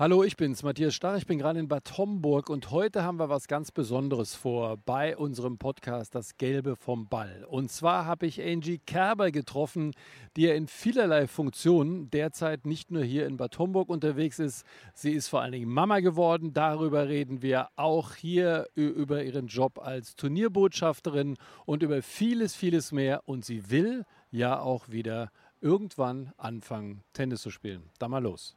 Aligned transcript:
Hallo, 0.00 0.24
ich 0.24 0.38
bin's, 0.38 0.62
Matthias 0.62 0.94
Starr. 0.94 1.18
Ich 1.18 1.26
bin 1.26 1.38
gerade 1.38 1.60
in 1.60 1.68
Bad 1.68 1.98
Homburg 1.98 2.48
und 2.48 2.70
heute 2.70 3.02
haben 3.02 3.18
wir 3.18 3.28
was 3.28 3.48
ganz 3.48 3.70
Besonderes 3.70 4.34
vor 4.34 4.78
bei 4.78 5.14
unserem 5.14 5.58
Podcast 5.58 6.14
Das 6.14 6.38
Gelbe 6.38 6.74
vom 6.74 7.06
Ball. 7.06 7.44
Und 7.46 7.70
zwar 7.70 8.06
habe 8.06 8.24
ich 8.24 8.42
Angie 8.42 8.78
Kerber 8.78 9.30
getroffen, 9.30 9.92
die 10.38 10.44
ja 10.44 10.54
in 10.54 10.68
vielerlei 10.68 11.26
Funktionen 11.26 12.08
derzeit 12.08 12.64
nicht 12.64 12.90
nur 12.90 13.04
hier 13.04 13.26
in 13.26 13.36
Bad 13.36 13.58
Homburg 13.58 13.90
unterwegs 13.90 14.38
ist. 14.38 14.64
Sie 14.94 15.12
ist 15.12 15.28
vor 15.28 15.42
allen 15.42 15.52
Dingen 15.52 15.68
Mama 15.68 16.00
geworden. 16.00 16.54
Darüber 16.54 17.06
reden 17.06 17.42
wir 17.42 17.68
auch 17.76 18.14
hier 18.14 18.68
über 18.74 19.22
ihren 19.22 19.48
Job 19.48 19.78
als 19.78 20.16
Turnierbotschafterin 20.16 21.36
und 21.66 21.82
über 21.82 22.00
vieles, 22.00 22.56
vieles 22.56 22.90
mehr. 22.90 23.28
Und 23.28 23.44
sie 23.44 23.68
will 23.68 24.06
ja 24.30 24.60
auch 24.60 24.88
wieder 24.88 25.30
irgendwann 25.60 26.32
anfangen, 26.38 27.02
Tennis 27.12 27.42
zu 27.42 27.50
spielen. 27.50 27.90
Da 27.98 28.08
mal 28.08 28.22
los. 28.22 28.56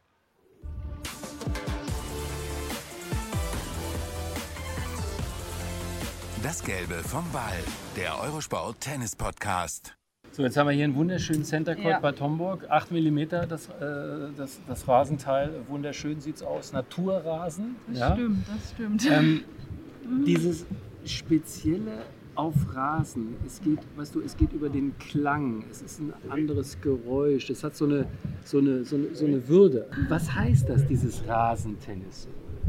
Das 6.44 6.62
Gelbe 6.62 6.96
vom 6.96 7.24
Ball, 7.32 7.56
der 7.96 8.20
Eurosport 8.20 8.78
Tennis 8.78 9.16
Podcast. 9.16 9.96
So, 10.30 10.42
jetzt 10.42 10.58
haben 10.58 10.66
wir 10.66 10.74
hier 10.74 10.84
einen 10.84 10.94
wunderschönen 10.94 11.42
Center 11.42 11.74
Court 11.74 11.86
ja. 11.86 12.00
bei 12.00 12.12
Tomburg. 12.12 12.66
8 12.68 12.90
mm 12.90 13.20
das, 13.48 13.68
äh, 13.68 14.28
das, 14.36 14.60
das 14.68 14.86
Rasenteil. 14.86 15.62
Wunderschön 15.68 16.20
sieht 16.20 16.36
es 16.36 16.42
aus. 16.42 16.74
Naturrasen. 16.74 17.76
Das 17.88 17.98
ja. 17.98 18.12
stimmt, 18.12 18.46
das 18.46 18.70
stimmt. 18.72 19.10
Ähm, 19.10 19.44
dieses 20.26 20.66
spezielle 21.06 22.02
auf 22.34 22.54
Rasen. 22.74 23.36
Es 23.46 23.62
geht, 23.62 23.78
weißt 23.96 24.14
du, 24.14 24.20
es 24.20 24.36
geht 24.36 24.52
über 24.52 24.68
den 24.68 24.98
Klang. 24.98 25.64
Es 25.70 25.80
ist 25.80 25.98
ein 25.98 26.12
anderes 26.28 26.78
Geräusch. 26.82 27.48
Es 27.48 27.64
hat 27.64 27.74
so 27.74 27.86
eine, 27.86 28.04
so 28.44 28.58
eine, 28.58 28.84
so 28.84 28.96
eine, 28.96 29.14
so 29.14 29.24
eine 29.24 29.48
Würde. 29.48 29.88
Was 30.10 30.34
heißt 30.34 30.68
das, 30.68 30.86
dieses 30.86 31.26
Rasentennis 31.26 32.28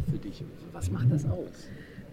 für 0.10 0.18
dich? 0.18 0.46
Was 0.72 0.90
macht 0.90 1.12
das 1.12 1.26
aus? 1.26 1.68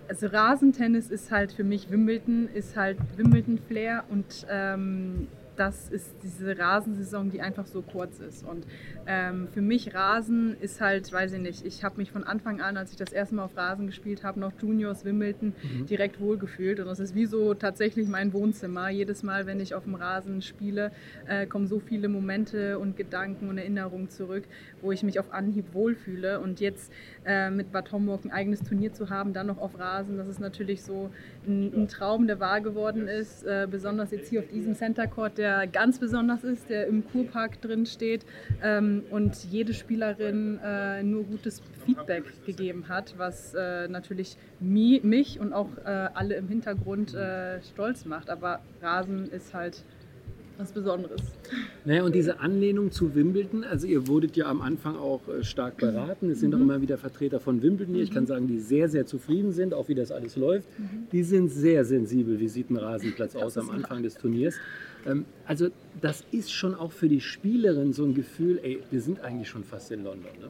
Also 0.08 0.26
Rasentennis 0.26 1.10
ist 1.10 1.30
halt 1.30 1.52
für 1.52 1.64
mich 1.64 1.90
Wimbledon, 1.90 2.48
ist 2.52 2.76
halt 2.76 2.98
Wimbledon-Flair 3.16 4.04
und 4.10 4.46
ähm, 4.50 5.28
das 5.62 5.88
ist 5.88 6.10
diese 6.24 6.58
Rasensaison, 6.58 7.30
die 7.30 7.40
einfach 7.40 7.66
so 7.66 7.82
kurz 7.82 8.18
ist. 8.18 8.44
Und 8.44 8.66
ähm, 9.06 9.46
für 9.52 9.62
mich 9.62 9.94
Rasen 9.94 10.56
ist 10.60 10.80
halt, 10.80 11.12
weiß 11.12 11.34
ich 11.34 11.40
nicht, 11.40 11.64
ich 11.64 11.84
habe 11.84 11.98
mich 11.98 12.10
von 12.10 12.24
Anfang 12.24 12.60
an, 12.60 12.76
als 12.76 12.90
ich 12.90 12.96
das 12.96 13.12
erste 13.12 13.36
Mal 13.36 13.44
auf 13.44 13.56
Rasen 13.56 13.86
gespielt 13.86 14.24
habe, 14.24 14.40
noch 14.40 14.52
Juniors, 14.60 15.04
Wimbledon, 15.04 15.52
mhm. 15.62 15.86
direkt 15.86 16.20
wohlgefühlt. 16.20 16.80
Und 16.80 16.86
das 16.86 16.98
ist 16.98 17.14
wie 17.14 17.26
so 17.26 17.54
tatsächlich 17.54 18.08
mein 18.08 18.32
Wohnzimmer. 18.32 18.88
Jedes 18.88 19.22
Mal, 19.22 19.46
wenn 19.46 19.60
ich 19.60 19.72
auf 19.76 19.84
dem 19.84 19.94
Rasen 19.94 20.42
spiele, 20.42 20.90
äh, 21.28 21.46
kommen 21.46 21.68
so 21.68 21.78
viele 21.78 22.08
Momente 22.08 22.80
und 22.80 22.96
Gedanken 22.96 23.48
und 23.48 23.56
Erinnerungen 23.56 24.10
zurück, 24.10 24.42
wo 24.80 24.90
ich 24.90 25.04
mich 25.04 25.20
auf 25.20 25.32
Anhieb 25.32 25.74
wohlfühle. 25.74 26.40
Und 26.40 26.58
jetzt 26.58 26.92
äh, 27.24 27.50
mit 27.50 27.70
Bad 27.70 27.92
Homburg 27.92 28.24
ein 28.24 28.32
eigenes 28.32 28.64
Turnier 28.64 28.92
zu 28.92 29.10
haben, 29.10 29.32
dann 29.32 29.46
noch 29.46 29.58
auf 29.58 29.78
Rasen, 29.78 30.16
das 30.16 30.26
ist 30.26 30.40
natürlich 30.40 30.82
so 30.82 31.10
ein, 31.46 31.72
ein 31.72 31.86
Traum, 31.86 32.26
der 32.26 32.40
wahr 32.40 32.60
geworden 32.60 33.06
ist. 33.06 33.44
Äh, 33.44 33.68
besonders 33.70 34.10
jetzt 34.10 34.28
hier 34.28 34.40
auf 34.40 34.48
diesem 34.48 34.74
Center 34.74 35.06
Court, 35.06 35.38
der 35.38 35.51
ganz 35.70 35.98
besonders 35.98 36.44
ist, 36.44 36.68
der 36.68 36.86
im 36.86 37.04
Kurpark 37.10 37.60
drin 37.60 37.86
steht 37.86 38.24
ähm, 38.62 39.02
und 39.10 39.44
jede 39.50 39.74
Spielerin 39.74 40.58
äh, 40.64 41.02
nur 41.02 41.24
gutes 41.24 41.62
Feedback 41.84 42.24
gegeben 42.46 42.88
hat, 42.88 43.14
was 43.16 43.54
äh, 43.54 43.88
natürlich 43.88 44.36
mi 44.60 45.00
mich 45.02 45.40
und 45.40 45.52
auch 45.52 45.68
äh, 45.84 45.88
alle 46.14 46.36
im 46.36 46.48
Hintergrund 46.48 47.14
äh, 47.14 47.60
stolz 47.62 48.04
macht. 48.04 48.30
Aber 48.30 48.60
Rasen 48.80 49.30
ist 49.30 49.54
halt 49.54 49.84
was 50.58 50.72
Besonderes. 50.72 51.20
Naja, 51.84 52.04
und 52.04 52.14
diese 52.14 52.40
Anlehnung 52.40 52.90
zu 52.90 53.14
Wimbledon, 53.14 53.64
also 53.64 53.86
ihr 53.86 54.06
wurdet 54.06 54.36
ja 54.36 54.46
am 54.46 54.60
Anfang 54.60 54.96
auch 54.96 55.20
äh, 55.28 55.42
stark 55.42 55.78
beraten. 55.78 56.30
Es 56.30 56.40
sind 56.40 56.50
mhm. 56.50 56.56
auch 56.56 56.60
immer 56.60 56.80
wieder 56.80 56.98
Vertreter 56.98 57.40
von 57.40 57.62
Wimbledon 57.62 57.94
hier. 57.94 58.04
Ich 58.04 58.10
kann 58.10 58.24
mhm. 58.24 58.28
sagen, 58.28 58.46
die 58.46 58.58
sehr, 58.58 58.88
sehr 58.88 59.06
zufrieden 59.06 59.52
sind, 59.52 59.74
auch 59.74 59.88
wie 59.88 59.94
das 59.94 60.12
alles 60.12 60.36
läuft. 60.36 60.68
Mhm. 60.78 61.08
Die 61.10 61.22
sind 61.22 61.48
sehr 61.48 61.84
sensibel, 61.84 62.38
wie 62.38 62.48
sieht 62.48 62.70
ein 62.70 62.76
Rasenplatz 62.76 63.34
aus 63.34 63.58
am 63.58 63.70
Anfang 63.70 64.02
des 64.02 64.14
Turniers. 64.14 64.54
Ähm, 65.06 65.24
also 65.46 65.68
das 66.00 66.24
ist 66.32 66.52
schon 66.52 66.74
auch 66.74 66.92
für 66.92 67.08
die 67.08 67.20
Spielerin 67.20 67.92
so 67.92 68.04
ein 68.04 68.14
Gefühl, 68.14 68.60
ey, 68.62 68.82
wir 68.90 69.00
sind 69.00 69.20
eigentlich 69.20 69.48
schon 69.48 69.64
fast 69.64 69.90
in 69.90 70.04
London. 70.04 70.32
Ne? 70.40 70.48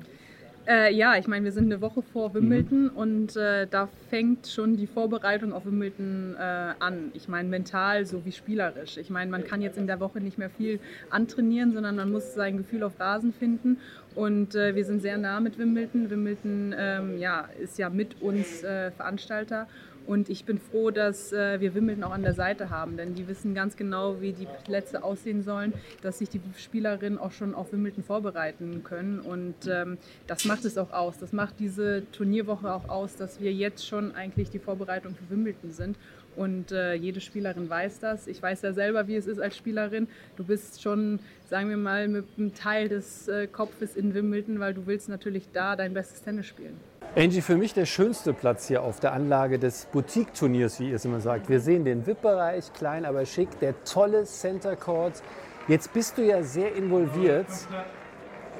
Äh, 0.64 0.94
ja, 0.94 1.16
ich 1.16 1.26
meine, 1.26 1.44
wir 1.44 1.50
sind 1.50 1.64
eine 1.64 1.80
Woche 1.80 2.02
vor 2.02 2.34
Wimbledon 2.34 2.84
mhm. 2.84 2.90
und 2.90 3.36
äh, 3.36 3.66
da 3.66 3.88
fängt 4.10 4.46
schon 4.46 4.76
die 4.76 4.86
Vorbereitung 4.86 5.52
auf 5.52 5.66
Wimbledon 5.66 6.36
äh, 6.38 6.74
an. 6.78 7.10
Ich 7.14 7.26
meine, 7.26 7.48
mental 7.48 8.06
sowie 8.06 8.30
spielerisch. 8.30 8.96
Ich 8.96 9.10
meine, 9.10 9.28
man 9.28 9.42
kann 9.42 9.60
jetzt 9.60 9.76
in 9.76 9.88
der 9.88 9.98
Woche 9.98 10.20
nicht 10.20 10.38
mehr 10.38 10.50
viel 10.50 10.78
antrainieren, 11.10 11.72
sondern 11.72 11.96
man 11.96 12.12
muss 12.12 12.34
sein 12.34 12.58
Gefühl 12.58 12.84
auf 12.84 13.00
Rasen 13.00 13.32
finden. 13.32 13.78
Und 14.14 14.54
äh, 14.54 14.76
wir 14.76 14.84
sind 14.84 15.02
sehr 15.02 15.18
nah 15.18 15.40
mit 15.40 15.58
Wimbledon. 15.58 16.10
Wimbledon 16.10 16.74
ähm, 16.78 17.18
ja, 17.18 17.48
ist 17.60 17.78
ja 17.78 17.90
mit 17.90 18.22
uns 18.22 18.62
äh, 18.62 18.92
Veranstalter 18.92 19.66
und 20.06 20.28
ich 20.28 20.44
bin 20.44 20.58
froh, 20.58 20.90
dass 20.90 21.32
äh, 21.32 21.60
wir 21.60 21.74
Wimbledon 21.74 22.04
auch 22.04 22.12
an 22.12 22.22
der 22.22 22.34
Seite 22.34 22.70
haben, 22.70 22.96
denn 22.96 23.14
die 23.14 23.28
wissen 23.28 23.54
ganz 23.54 23.76
genau, 23.76 24.20
wie 24.20 24.32
die 24.32 24.46
Plätze 24.64 25.02
aussehen 25.02 25.42
sollen, 25.42 25.72
dass 26.02 26.18
sich 26.18 26.28
die 26.28 26.40
Spielerinnen 26.58 27.18
auch 27.18 27.32
schon 27.32 27.54
auf 27.54 27.72
Wimbledon 27.72 28.02
vorbereiten 28.02 28.82
können. 28.84 29.20
Und 29.20 29.54
ähm, 29.68 29.98
das 30.26 30.44
macht 30.44 30.64
es 30.64 30.76
auch 30.78 30.92
aus. 30.92 31.18
Das 31.18 31.32
macht 31.32 31.60
diese 31.60 32.02
Turnierwoche 32.12 32.72
auch 32.72 32.88
aus, 32.88 33.16
dass 33.16 33.40
wir 33.40 33.52
jetzt 33.52 33.86
schon 33.86 34.14
eigentlich 34.14 34.50
die 34.50 34.58
Vorbereitung 34.58 35.14
für 35.14 35.30
Wimbledon 35.30 35.70
sind. 35.70 35.96
Und 36.34 36.72
äh, 36.72 36.94
jede 36.94 37.20
Spielerin 37.20 37.68
weiß 37.68 38.00
das. 38.00 38.26
Ich 38.26 38.42
weiß 38.42 38.62
ja 38.62 38.72
selber, 38.72 39.06
wie 39.06 39.16
es 39.16 39.26
ist 39.26 39.38
als 39.38 39.56
Spielerin. 39.56 40.08
Du 40.36 40.44
bist 40.44 40.82
schon, 40.82 41.20
sagen 41.48 41.68
wir 41.68 41.76
mal, 41.76 42.08
mit 42.08 42.24
einem 42.38 42.54
Teil 42.54 42.88
des 42.88 43.28
äh, 43.28 43.46
Kopfes 43.46 43.96
in 43.96 44.14
Wimbledon, 44.14 44.58
weil 44.58 44.72
du 44.72 44.86
willst 44.86 45.08
natürlich 45.08 45.44
da 45.52 45.76
dein 45.76 45.92
bestes 45.92 46.22
Tennis 46.22 46.46
spielen. 46.46 46.91
Angie, 47.14 47.42
für 47.42 47.58
mich 47.58 47.74
der 47.74 47.84
schönste 47.84 48.32
Platz 48.32 48.68
hier 48.68 48.82
auf 48.82 48.98
der 48.98 49.12
Anlage 49.12 49.58
des 49.58 49.84
Boutique-Turniers, 49.92 50.80
wie 50.80 50.88
ihr 50.88 50.96
es 50.96 51.04
immer 51.04 51.20
sagt. 51.20 51.50
Wir 51.50 51.60
sehen 51.60 51.84
den 51.84 52.06
VIP-Bereich, 52.06 52.72
klein 52.72 53.04
aber 53.04 53.26
schick, 53.26 53.50
der 53.60 53.74
tolle 53.84 54.24
Center 54.24 54.76
Court. 54.76 55.22
Jetzt 55.68 55.92
bist 55.92 56.16
du 56.16 56.22
ja 56.22 56.42
sehr 56.42 56.74
involviert. 56.74 57.48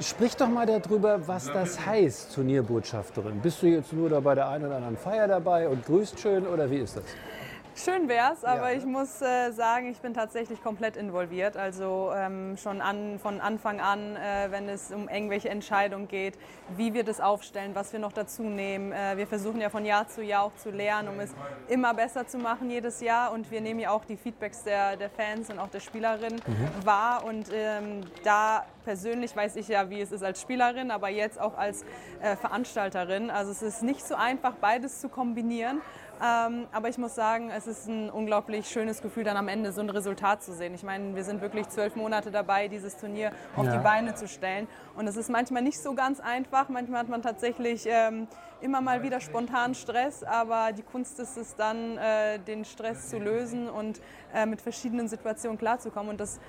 Sprich 0.00 0.36
doch 0.36 0.50
mal 0.50 0.66
darüber, 0.66 1.26
was 1.26 1.50
das 1.50 1.86
heißt, 1.86 2.34
Turnierbotschafterin. 2.34 3.40
Bist 3.40 3.62
du 3.62 3.68
jetzt 3.68 3.94
nur 3.94 4.10
da 4.10 4.20
bei 4.20 4.34
der 4.34 4.50
einen 4.50 4.66
oder 4.66 4.76
anderen 4.76 4.98
Feier 4.98 5.28
dabei 5.28 5.66
und 5.66 5.86
grüßt 5.86 6.20
schön 6.20 6.46
oder 6.46 6.70
wie 6.70 6.80
ist 6.80 6.98
das? 6.98 7.04
Schön 7.74 8.06
wär's, 8.06 8.44
aber 8.44 8.70
ja, 8.70 8.76
ich 8.76 8.84
muss 8.84 9.22
äh, 9.22 9.50
sagen, 9.50 9.90
ich 9.90 9.98
bin 10.00 10.12
tatsächlich 10.12 10.62
komplett 10.62 10.96
involviert. 10.96 11.56
Also 11.56 12.12
ähm, 12.14 12.56
schon 12.58 12.82
an, 12.82 13.18
von 13.18 13.40
Anfang 13.40 13.80
an, 13.80 14.16
äh, 14.16 14.50
wenn 14.50 14.68
es 14.68 14.92
um 14.92 15.08
irgendwelche 15.08 15.48
Entscheidungen 15.48 16.06
geht, 16.06 16.38
wie 16.76 16.92
wir 16.92 17.02
das 17.02 17.20
aufstellen, 17.20 17.74
was 17.74 17.92
wir 17.94 18.00
noch 18.00 18.12
dazu 18.12 18.42
nehmen. 18.42 18.92
Äh, 18.92 19.16
wir 19.16 19.26
versuchen 19.26 19.60
ja 19.60 19.70
von 19.70 19.86
Jahr 19.86 20.06
zu 20.06 20.22
Jahr 20.22 20.42
auch 20.42 20.54
zu 20.56 20.70
lernen, 20.70 21.08
um 21.08 21.18
es 21.18 21.34
immer 21.68 21.94
besser 21.94 22.26
zu 22.26 22.36
machen 22.36 22.70
jedes 22.70 23.00
Jahr. 23.00 23.32
Und 23.32 23.50
wir 23.50 23.62
nehmen 23.62 23.80
ja 23.80 23.90
auch 23.90 24.04
die 24.04 24.18
Feedbacks 24.18 24.64
der, 24.64 24.96
der 24.96 25.08
Fans 25.08 25.48
und 25.48 25.58
auch 25.58 25.70
der 25.70 25.80
Spielerinnen 25.80 26.42
mhm. 26.46 26.86
wahr. 26.86 27.24
Und 27.24 27.46
ähm, 27.54 28.02
da 28.22 28.66
persönlich 28.84 29.34
weiß 29.34 29.56
ich 29.56 29.68
ja, 29.68 29.88
wie 29.88 30.02
es 30.02 30.12
ist 30.12 30.22
als 30.22 30.42
Spielerin, 30.42 30.90
aber 30.90 31.08
jetzt 31.08 31.40
auch 31.40 31.56
als 31.56 31.84
äh, 32.20 32.36
Veranstalterin. 32.36 33.30
Also 33.30 33.50
es 33.50 33.62
ist 33.62 33.82
nicht 33.82 34.06
so 34.06 34.14
einfach, 34.14 34.52
beides 34.60 35.00
zu 35.00 35.08
kombinieren. 35.08 35.80
Ähm, 36.22 36.68
aber 36.70 36.88
ich 36.88 36.98
muss 36.98 37.16
sagen, 37.16 37.50
es 37.66 37.78
ist 37.78 37.88
ein 37.88 38.10
unglaublich 38.10 38.68
schönes 38.68 39.02
Gefühl, 39.02 39.24
dann 39.24 39.36
am 39.36 39.48
Ende 39.48 39.72
so 39.72 39.80
ein 39.80 39.90
Resultat 39.90 40.42
zu 40.42 40.52
sehen. 40.52 40.74
Ich 40.74 40.82
meine, 40.82 41.14
wir 41.14 41.22
sind 41.22 41.40
wirklich 41.40 41.68
zwölf 41.68 41.94
Monate 41.94 42.30
dabei, 42.30 42.66
dieses 42.68 42.96
Turnier 42.96 43.32
auf 43.56 43.66
ja. 43.66 43.76
die 43.76 43.82
Beine 43.82 44.14
zu 44.14 44.26
stellen. 44.26 44.66
Und 44.96 45.06
es 45.06 45.16
ist 45.16 45.30
manchmal 45.30 45.62
nicht 45.62 45.78
so 45.78 45.94
ganz 45.94 46.18
einfach. 46.18 46.68
Manchmal 46.68 47.00
hat 47.00 47.08
man 47.08 47.22
tatsächlich 47.22 47.86
ähm, 47.86 48.26
immer 48.60 48.80
mal 48.80 49.02
wieder 49.02 49.20
spontan 49.20 49.74
Stress, 49.74 50.24
aber 50.24 50.72
die 50.72 50.82
Kunst 50.82 51.20
ist 51.20 51.36
es 51.36 51.54
dann, 51.54 51.98
äh, 51.98 52.38
den 52.40 52.64
Stress 52.64 53.10
zu 53.10 53.18
lösen 53.18 53.68
und 53.68 54.00
äh, 54.34 54.46
mit 54.46 54.60
verschiedenen 54.60 55.08
Situationen 55.08 55.58
klarzukommen. 55.58 56.10
Und 56.10 56.20
das 56.20 56.40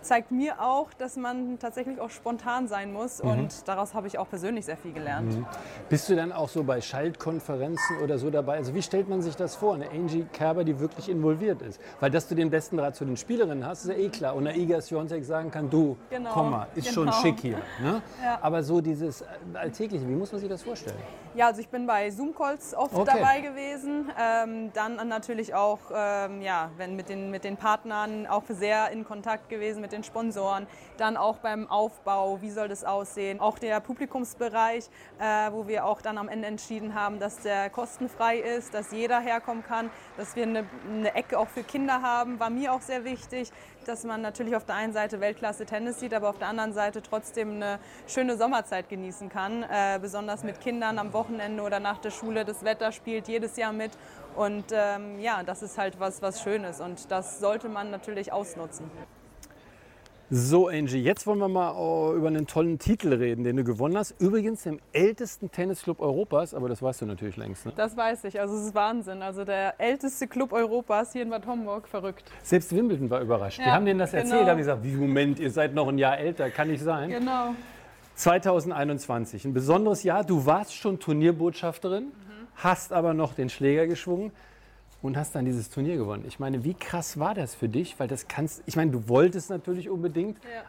zeigt 0.00 0.30
mir 0.30 0.60
auch, 0.60 0.92
dass 0.94 1.16
man 1.16 1.58
tatsächlich 1.58 2.00
auch 2.00 2.10
spontan 2.10 2.68
sein 2.68 2.92
muss 2.92 3.22
mhm. 3.22 3.30
und 3.30 3.68
daraus 3.68 3.94
habe 3.94 4.06
ich 4.06 4.18
auch 4.18 4.28
persönlich 4.28 4.64
sehr 4.64 4.76
viel 4.76 4.92
gelernt. 4.92 5.36
Mhm. 5.36 5.46
Bist 5.88 6.08
du 6.08 6.16
dann 6.16 6.32
auch 6.32 6.48
so 6.48 6.64
bei 6.64 6.80
Schaltkonferenzen 6.80 7.98
oder 8.02 8.18
so 8.18 8.30
dabei? 8.30 8.56
Also 8.56 8.74
wie 8.74 8.82
stellt 8.82 9.08
man 9.08 9.22
sich 9.22 9.36
das 9.36 9.54
vor, 9.54 9.74
eine 9.74 9.90
Angie 9.90 10.26
Kerber, 10.32 10.64
die 10.64 10.78
wirklich 10.78 11.08
involviert 11.08 11.62
ist? 11.62 11.80
Weil 12.00 12.10
dass 12.10 12.28
du 12.28 12.34
den 12.34 12.50
besten 12.50 12.76
Draht 12.76 12.96
zu 12.96 13.04
den 13.04 13.16
Spielerinnen 13.16 13.66
hast, 13.66 13.84
ist 13.84 13.90
ja 13.90 13.96
eh 13.96 14.08
klar. 14.08 14.34
Und 14.34 14.46
eine 14.46 14.56
Iga 14.56 14.80
Swiatek 14.80 15.24
sagen 15.24 15.50
kann, 15.50 15.70
du, 15.70 15.96
genau. 16.10 16.30
komm 16.32 16.50
mal, 16.50 16.66
ist 16.74 16.94
genau. 16.94 17.10
schon 17.10 17.22
schick 17.22 17.40
hier. 17.40 17.58
Ne? 17.82 18.02
Ja. 18.22 18.38
Aber 18.42 18.62
so 18.62 18.80
dieses 18.80 19.24
Alltägliche, 19.54 20.06
wie 20.08 20.14
muss 20.14 20.32
man 20.32 20.40
sich 20.40 20.48
das 20.48 20.62
vorstellen? 20.62 20.96
Ja, 21.34 21.46
also 21.46 21.60
ich 21.60 21.68
bin 21.68 21.86
bei 21.86 22.10
Zoom-Calls 22.10 22.74
oft 22.74 22.94
okay. 22.94 23.12
dabei 23.14 23.40
gewesen. 23.40 24.10
Ähm, 24.20 24.72
dann 24.72 24.96
natürlich 25.08 25.54
auch, 25.54 25.78
ähm, 25.94 26.42
ja, 26.42 26.70
wenn 26.76 26.96
mit 26.96 27.08
den, 27.08 27.30
mit 27.30 27.44
den 27.44 27.56
Partnern 27.56 28.26
auch 28.26 28.42
sehr 28.48 28.90
in 28.90 29.04
Kontakt 29.04 29.48
gewesen, 29.48 29.82
mit 29.88 29.92
den 29.92 30.04
Sponsoren, 30.04 30.66
dann 30.98 31.16
auch 31.16 31.38
beim 31.38 31.66
Aufbau, 31.70 32.42
wie 32.42 32.50
soll 32.50 32.68
das 32.68 32.84
aussehen, 32.84 33.40
auch 33.40 33.58
der 33.58 33.80
Publikumsbereich, 33.80 34.84
äh, 35.18 35.50
wo 35.50 35.66
wir 35.66 35.86
auch 35.86 36.02
dann 36.02 36.18
am 36.18 36.28
Ende 36.28 36.46
entschieden 36.46 36.94
haben, 36.94 37.18
dass 37.18 37.38
der 37.40 37.70
kostenfrei 37.70 38.36
ist, 38.38 38.74
dass 38.74 38.92
jeder 38.92 39.18
herkommen 39.20 39.64
kann, 39.64 39.90
dass 40.18 40.36
wir 40.36 40.42
eine, 40.42 40.66
eine 40.92 41.14
Ecke 41.14 41.38
auch 41.38 41.48
für 41.48 41.62
Kinder 41.62 42.02
haben, 42.02 42.38
war 42.38 42.50
mir 42.50 42.74
auch 42.74 42.82
sehr 42.82 43.04
wichtig, 43.04 43.50
dass 43.86 44.04
man 44.04 44.20
natürlich 44.20 44.54
auf 44.54 44.66
der 44.66 44.74
einen 44.74 44.92
Seite 44.92 45.20
Weltklasse 45.20 45.64
Tennis 45.64 46.00
sieht, 46.00 46.12
aber 46.12 46.28
auf 46.28 46.38
der 46.38 46.48
anderen 46.48 46.74
Seite 46.74 47.02
trotzdem 47.02 47.54
eine 47.54 47.78
schöne 48.06 48.36
Sommerzeit 48.36 48.90
genießen 48.90 49.30
kann, 49.30 49.62
äh, 49.62 49.98
besonders 49.98 50.44
mit 50.44 50.60
Kindern 50.60 50.98
am 50.98 51.14
Wochenende 51.14 51.62
oder 51.62 51.80
nach 51.80 51.96
der 51.96 52.10
Schule. 52.10 52.44
Das 52.44 52.62
Wetter 52.62 52.92
spielt 52.92 53.26
jedes 53.26 53.56
Jahr 53.56 53.72
mit 53.72 53.92
und 54.36 54.66
ähm, 54.72 55.18
ja, 55.18 55.42
das 55.42 55.62
ist 55.62 55.78
halt 55.78 55.98
was, 55.98 56.20
was 56.20 56.42
Schönes 56.42 56.82
und 56.82 57.10
das 57.10 57.40
sollte 57.40 57.70
man 57.70 57.90
natürlich 57.90 58.32
ausnutzen. 58.32 58.90
So, 60.30 60.68
Angie, 60.68 61.02
jetzt 61.02 61.26
wollen 61.26 61.38
wir 61.38 61.48
mal 61.48 61.72
oh, 61.74 62.12
über 62.14 62.28
einen 62.28 62.46
tollen 62.46 62.78
Titel 62.78 63.14
reden, 63.14 63.44
den 63.44 63.56
du 63.56 63.64
gewonnen 63.64 63.96
hast. 63.96 64.14
Übrigens 64.20 64.66
im 64.66 64.78
ältesten 64.92 65.50
Tennisclub 65.50 66.00
Europas, 66.00 66.52
aber 66.52 66.68
das 66.68 66.82
weißt 66.82 67.00
du 67.00 67.06
natürlich 67.06 67.38
längst. 67.38 67.64
Ne? 67.64 67.72
Das 67.74 67.96
weiß 67.96 68.24
ich, 68.24 68.38
also 68.38 68.54
es 68.54 68.66
ist 68.66 68.74
Wahnsinn. 68.74 69.22
Also 69.22 69.46
der 69.46 69.80
älteste 69.80 70.28
Club 70.28 70.52
Europas 70.52 71.14
hier 71.14 71.22
in 71.22 71.30
Bad 71.30 71.46
Homburg, 71.46 71.88
verrückt. 71.88 72.30
Selbst 72.42 72.76
Wimbledon 72.76 73.08
war 73.08 73.22
überrascht. 73.22 73.58
Ja, 73.58 73.64
Die 73.64 73.70
haben 73.70 73.86
denen 73.86 74.00
das 74.00 74.10
genau. 74.10 74.24
erzählt, 74.24 74.48
haben 74.50 74.58
gesagt, 74.58 74.84
wie 74.84 74.92
Moment, 74.96 75.40
ihr 75.40 75.50
seid 75.50 75.72
noch 75.72 75.88
ein 75.88 75.96
Jahr 75.96 76.18
älter, 76.18 76.50
kann 76.50 76.68
nicht 76.68 76.82
sein. 76.82 77.08
Genau. 77.08 77.54
2021, 78.16 79.46
ein 79.46 79.54
besonderes 79.54 80.02
Jahr. 80.02 80.24
Du 80.24 80.44
warst 80.44 80.74
schon 80.74 80.98
Turnierbotschafterin, 80.98 82.04
Mhm. 82.04 82.10
hast 82.56 82.92
aber 82.92 83.14
noch 83.14 83.32
den 83.32 83.48
Schläger 83.48 83.86
geschwungen 83.86 84.32
und 85.02 85.16
hast 85.16 85.34
dann 85.34 85.44
dieses 85.44 85.70
Turnier 85.70 85.96
gewonnen. 85.96 86.24
Ich 86.26 86.38
meine, 86.38 86.64
wie 86.64 86.74
krass 86.74 87.18
war 87.18 87.34
das 87.34 87.54
für 87.54 87.68
dich? 87.68 87.98
Weil 87.98 88.08
das 88.08 88.28
kannst, 88.28 88.62
ich 88.66 88.76
meine, 88.76 88.90
du 88.90 89.08
wolltest 89.08 89.50
natürlich 89.50 89.88
unbedingt. 89.88 90.38
Ja. 90.44 90.62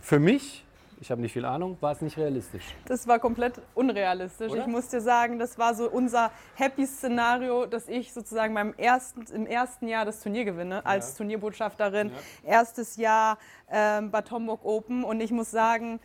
Für 0.00 0.18
mich, 0.18 0.64
ich 1.00 1.10
habe 1.10 1.20
nicht 1.20 1.32
viel 1.32 1.44
Ahnung, 1.44 1.76
war 1.80 1.92
es 1.92 2.00
nicht 2.00 2.16
realistisch. 2.16 2.64
Das 2.86 3.06
war 3.06 3.18
komplett 3.18 3.60
unrealistisch. 3.74 4.50
Oder? 4.50 4.62
Ich 4.62 4.66
muss 4.66 4.88
dir 4.88 5.00
sagen, 5.00 5.38
das 5.38 5.58
war 5.58 5.74
so 5.74 5.90
unser 5.90 6.30
Happy-Szenario, 6.54 7.66
dass 7.66 7.88
ich 7.88 8.12
sozusagen 8.12 8.54
beim 8.54 8.72
ersten, 8.74 9.22
im 9.32 9.46
ersten 9.46 9.86
Jahr 9.86 10.04
das 10.04 10.20
Turnier 10.20 10.44
gewinne, 10.44 10.84
als 10.86 11.14
Turnierbotschafterin. 11.16 12.10
Erstes 12.42 12.96
Jahr 12.96 13.38
ähm, 13.70 14.10
Bad 14.10 14.30
Homburg 14.30 14.64
Open 14.64 15.04
und 15.04 15.20
ich 15.20 15.30
muss 15.30 15.50
sagen, 15.50 16.00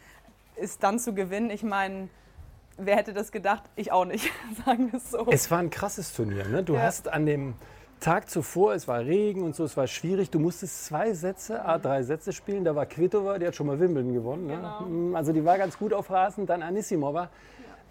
ist 0.57 0.83
dann 0.83 0.99
zu 0.99 1.13
gewinnen. 1.13 1.49
Ich 1.49 1.63
meine, 1.63 2.09
wer 2.81 2.95
hätte 2.97 3.13
das 3.13 3.31
gedacht? 3.31 3.63
Ich 3.75 3.91
auch 3.91 4.05
nicht, 4.05 4.31
sagen 4.65 4.91
wir 4.91 4.97
es 4.97 5.11
so. 5.11 5.25
Es 5.29 5.49
war 5.51 5.59
ein 5.59 5.69
krasses 5.69 6.13
Turnier. 6.13 6.45
Ne? 6.47 6.63
Du 6.63 6.73
Ja. 6.75 6.81
hast 6.83 7.07
an 7.11 7.25
dem 7.25 7.53
Tag 7.99 8.29
zuvor, 8.29 8.73
es 8.75 8.87
war 8.87 8.99
Regen 9.01 9.43
und 9.43 9.55
so, 9.55 9.65
es 9.65 9.75
war 9.75 9.85
schwierig. 9.87 10.29
Du 10.29 10.39
musstest 10.39 10.85
zwei 10.85 11.13
Sätze, 11.13 11.65
a 11.65 11.77
drei 11.77 12.01
Sätze 12.03 12.31
spielen. 12.31 12.63
Da 12.63 12.73
war 12.73 12.85
Kvitova, 12.85 13.37
die 13.39 13.45
hat 13.47 13.55
schon 13.55 13.67
mal 13.67 13.77
Wimbledon 13.79 14.13
gewonnen. 14.13 14.47
Ne? 14.47 14.55
Genau. 14.55 15.17
Also 15.17 15.33
die 15.33 15.43
war 15.43 15.57
ganz 15.57 15.77
gut 15.77 15.93
auf 15.93 16.09
Rasen. 16.09 16.45
Dann 16.45 16.63
Anissimova. 16.63 17.29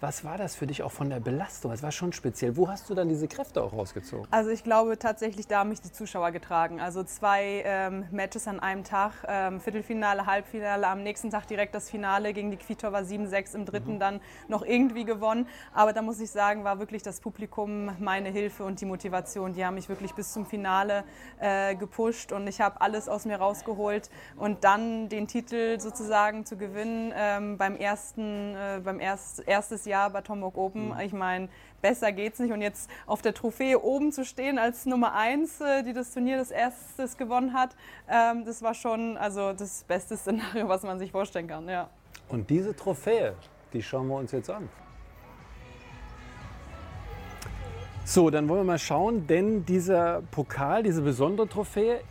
Was 0.01 0.23
war 0.23 0.37
das 0.37 0.55
für 0.55 0.65
dich 0.65 0.81
auch 0.81 0.93
von 0.93 1.09
der 1.09 1.19
Belastung? 1.19 1.73
Es 1.73 1.83
war 1.83 1.91
schon 1.91 2.13
speziell. 2.13 2.55
Wo 2.55 2.69
hast 2.69 2.89
du 2.89 2.95
dann 2.95 3.09
diese 3.09 3.27
Kräfte 3.27 3.61
auch 3.61 3.73
rausgezogen? 3.73 4.27
Also 4.31 4.49
ich 4.49 4.63
glaube 4.63 4.97
tatsächlich, 4.97 5.45
da 5.45 5.59
haben 5.59 5.69
mich 5.69 5.81
die 5.81 5.91
Zuschauer 5.91 6.31
getragen. 6.31 6.79
Also 6.79 7.03
zwei 7.03 7.63
ähm, 7.65 8.05
Matches 8.09 8.47
an 8.47 8.61
einem 8.61 8.85
Tag, 8.85 9.11
ähm, 9.27 9.59
Viertelfinale, 9.59 10.25
Halbfinale, 10.25 10.87
am 10.87 11.03
nächsten 11.03 11.31
Tag 11.31 11.47
direkt 11.47 11.75
das 11.75 11.89
Finale 11.89 12.31
gegen 12.31 12.49
die 12.49 12.55
Kvitova 12.55 12.99
7-6, 12.99 13.55
im 13.55 13.65
dritten 13.65 13.99
dann 13.99 14.21
noch 14.47 14.65
irgendwie 14.65 15.03
gewonnen. 15.03 15.47
Aber 15.73 15.91
da 15.91 16.01
muss 16.01 16.21
ich 16.21 16.31
sagen, 16.31 16.63
war 16.63 16.79
wirklich 16.79 17.03
das 17.03 17.19
Publikum 17.19 17.91
meine 17.99 18.29
Hilfe 18.29 18.63
und 18.63 18.79
die 18.79 18.85
Motivation. 18.85 19.51
Die 19.51 19.65
haben 19.65 19.75
mich 19.75 19.89
wirklich 19.89 20.13
bis 20.13 20.31
zum 20.31 20.45
Finale 20.45 21.03
äh, 21.41 21.75
gepusht 21.75 22.31
und 22.31 22.47
ich 22.47 22.61
habe 22.61 22.79
alles 22.79 23.09
aus 23.09 23.25
mir 23.25 23.35
rausgeholt 23.35 24.09
und 24.37 24.63
dann 24.63 25.09
den 25.09 25.27
Titel 25.27 25.77
sozusagen 25.77 26.45
zu 26.45 26.55
gewinnen 26.55 27.11
ähm, 27.13 27.57
beim 27.57 27.75
ersten, 27.75 28.55
äh, 28.55 28.79
beim 28.81 29.01
erst, 29.01 29.45
erstes 29.45 29.88
Jahr 29.89 30.09
bei 30.09 30.21
Homburg 30.21 30.57
Open. 30.57 30.93
Ich 31.03 31.11
meine, 31.11 31.49
besser 31.81 32.11
geht's 32.11 32.39
nicht. 32.39 32.53
Und 32.53 32.61
jetzt 32.61 32.89
auf 33.05 33.21
der 33.21 33.33
Trophäe 33.33 33.79
oben 33.79 34.11
zu 34.11 34.23
stehen 34.23 34.57
als 34.57 34.85
Nummer 34.85 35.13
eins, 35.13 35.59
äh, 35.59 35.83
die 35.83 35.91
das 35.93 36.13
Turnier 36.13 36.37
das 36.37 36.51
erstes 36.51 37.17
gewonnen 37.17 37.53
hat, 37.53 37.75
ähm, 38.09 38.45
das 38.45 38.61
war 38.61 38.73
schon 38.73 39.17
also 39.17 39.53
das 39.53 39.83
beste 39.83 40.15
Szenario, 40.15 40.69
was 40.69 40.83
man 40.83 40.99
sich 40.99 41.11
vorstellen 41.11 41.47
kann. 41.47 41.67
Ja. 41.67 41.89
Und 42.29 42.49
diese 42.49 42.75
Trophäe, 42.75 43.33
die 43.73 43.83
schauen 43.83 44.07
wir 44.07 44.15
uns 44.15 44.31
jetzt 44.31 44.49
an. 44.49 44.69
So, 48.05 48.29
dann 48.31 48.49
wollen 48.49 48.61
wir 48.61 48.65
mal 48.65 48.79
schauen, 48.79 49.27
denn 49.27 49.65
dieser 49.65 50.23
Pokal, 50.31 50.81
diese 50.81 51.03
besondere 51.03 51.47
Trophäe, 51.47 52.01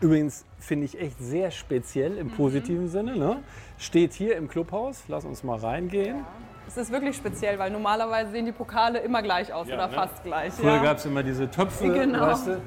übrigens 0.00 0.44
finde 0.58 0.84
ich 0.84 1.00
echt 1.00 1.18
sehr 1.18 1.50
speziell 1.50 2.18
im 2.18 2.30
positiven 2.30 2.88
Sinne, 2.88 3.16
ne? 3.16 3.42
steht 3.78 4.12
hier 4.12 4.36
im 4.36 4.48
Clubhaus. 4.48 5.04
Lass 5.08 5.24
uns 5.24 5.44
mal 5.44 5.58
reingehen. 5.58 6.24
Es 6.76 6.82
ist 6.82 6.92
wirklich 6.92 7.16
speziell, 7.16 7.58
weil 7.58 7.70
normalerweise 7.70 8.32
sehen 8.32 8.44
die 8.44 8.52
Pokale 8.52 8.98
immer 8.98 9.22
gleich 9.22 9.50
aus 9.50 9.66
oder 9.66 9.86
ne? 9.86 9.94
fast 9.94 10.22
gleich. 10.22 10.52
Früher 10.52 10.74
ja. 10.74 10.82
gab 10.82 10.98
es 10.98 11.06
immer 11.06 11.22
diese 11.22 11.50
Töpfe, 11.50 11.88
Genau. 11.90 12.20
weißt 12.20 12.48
du? 12.48 12.60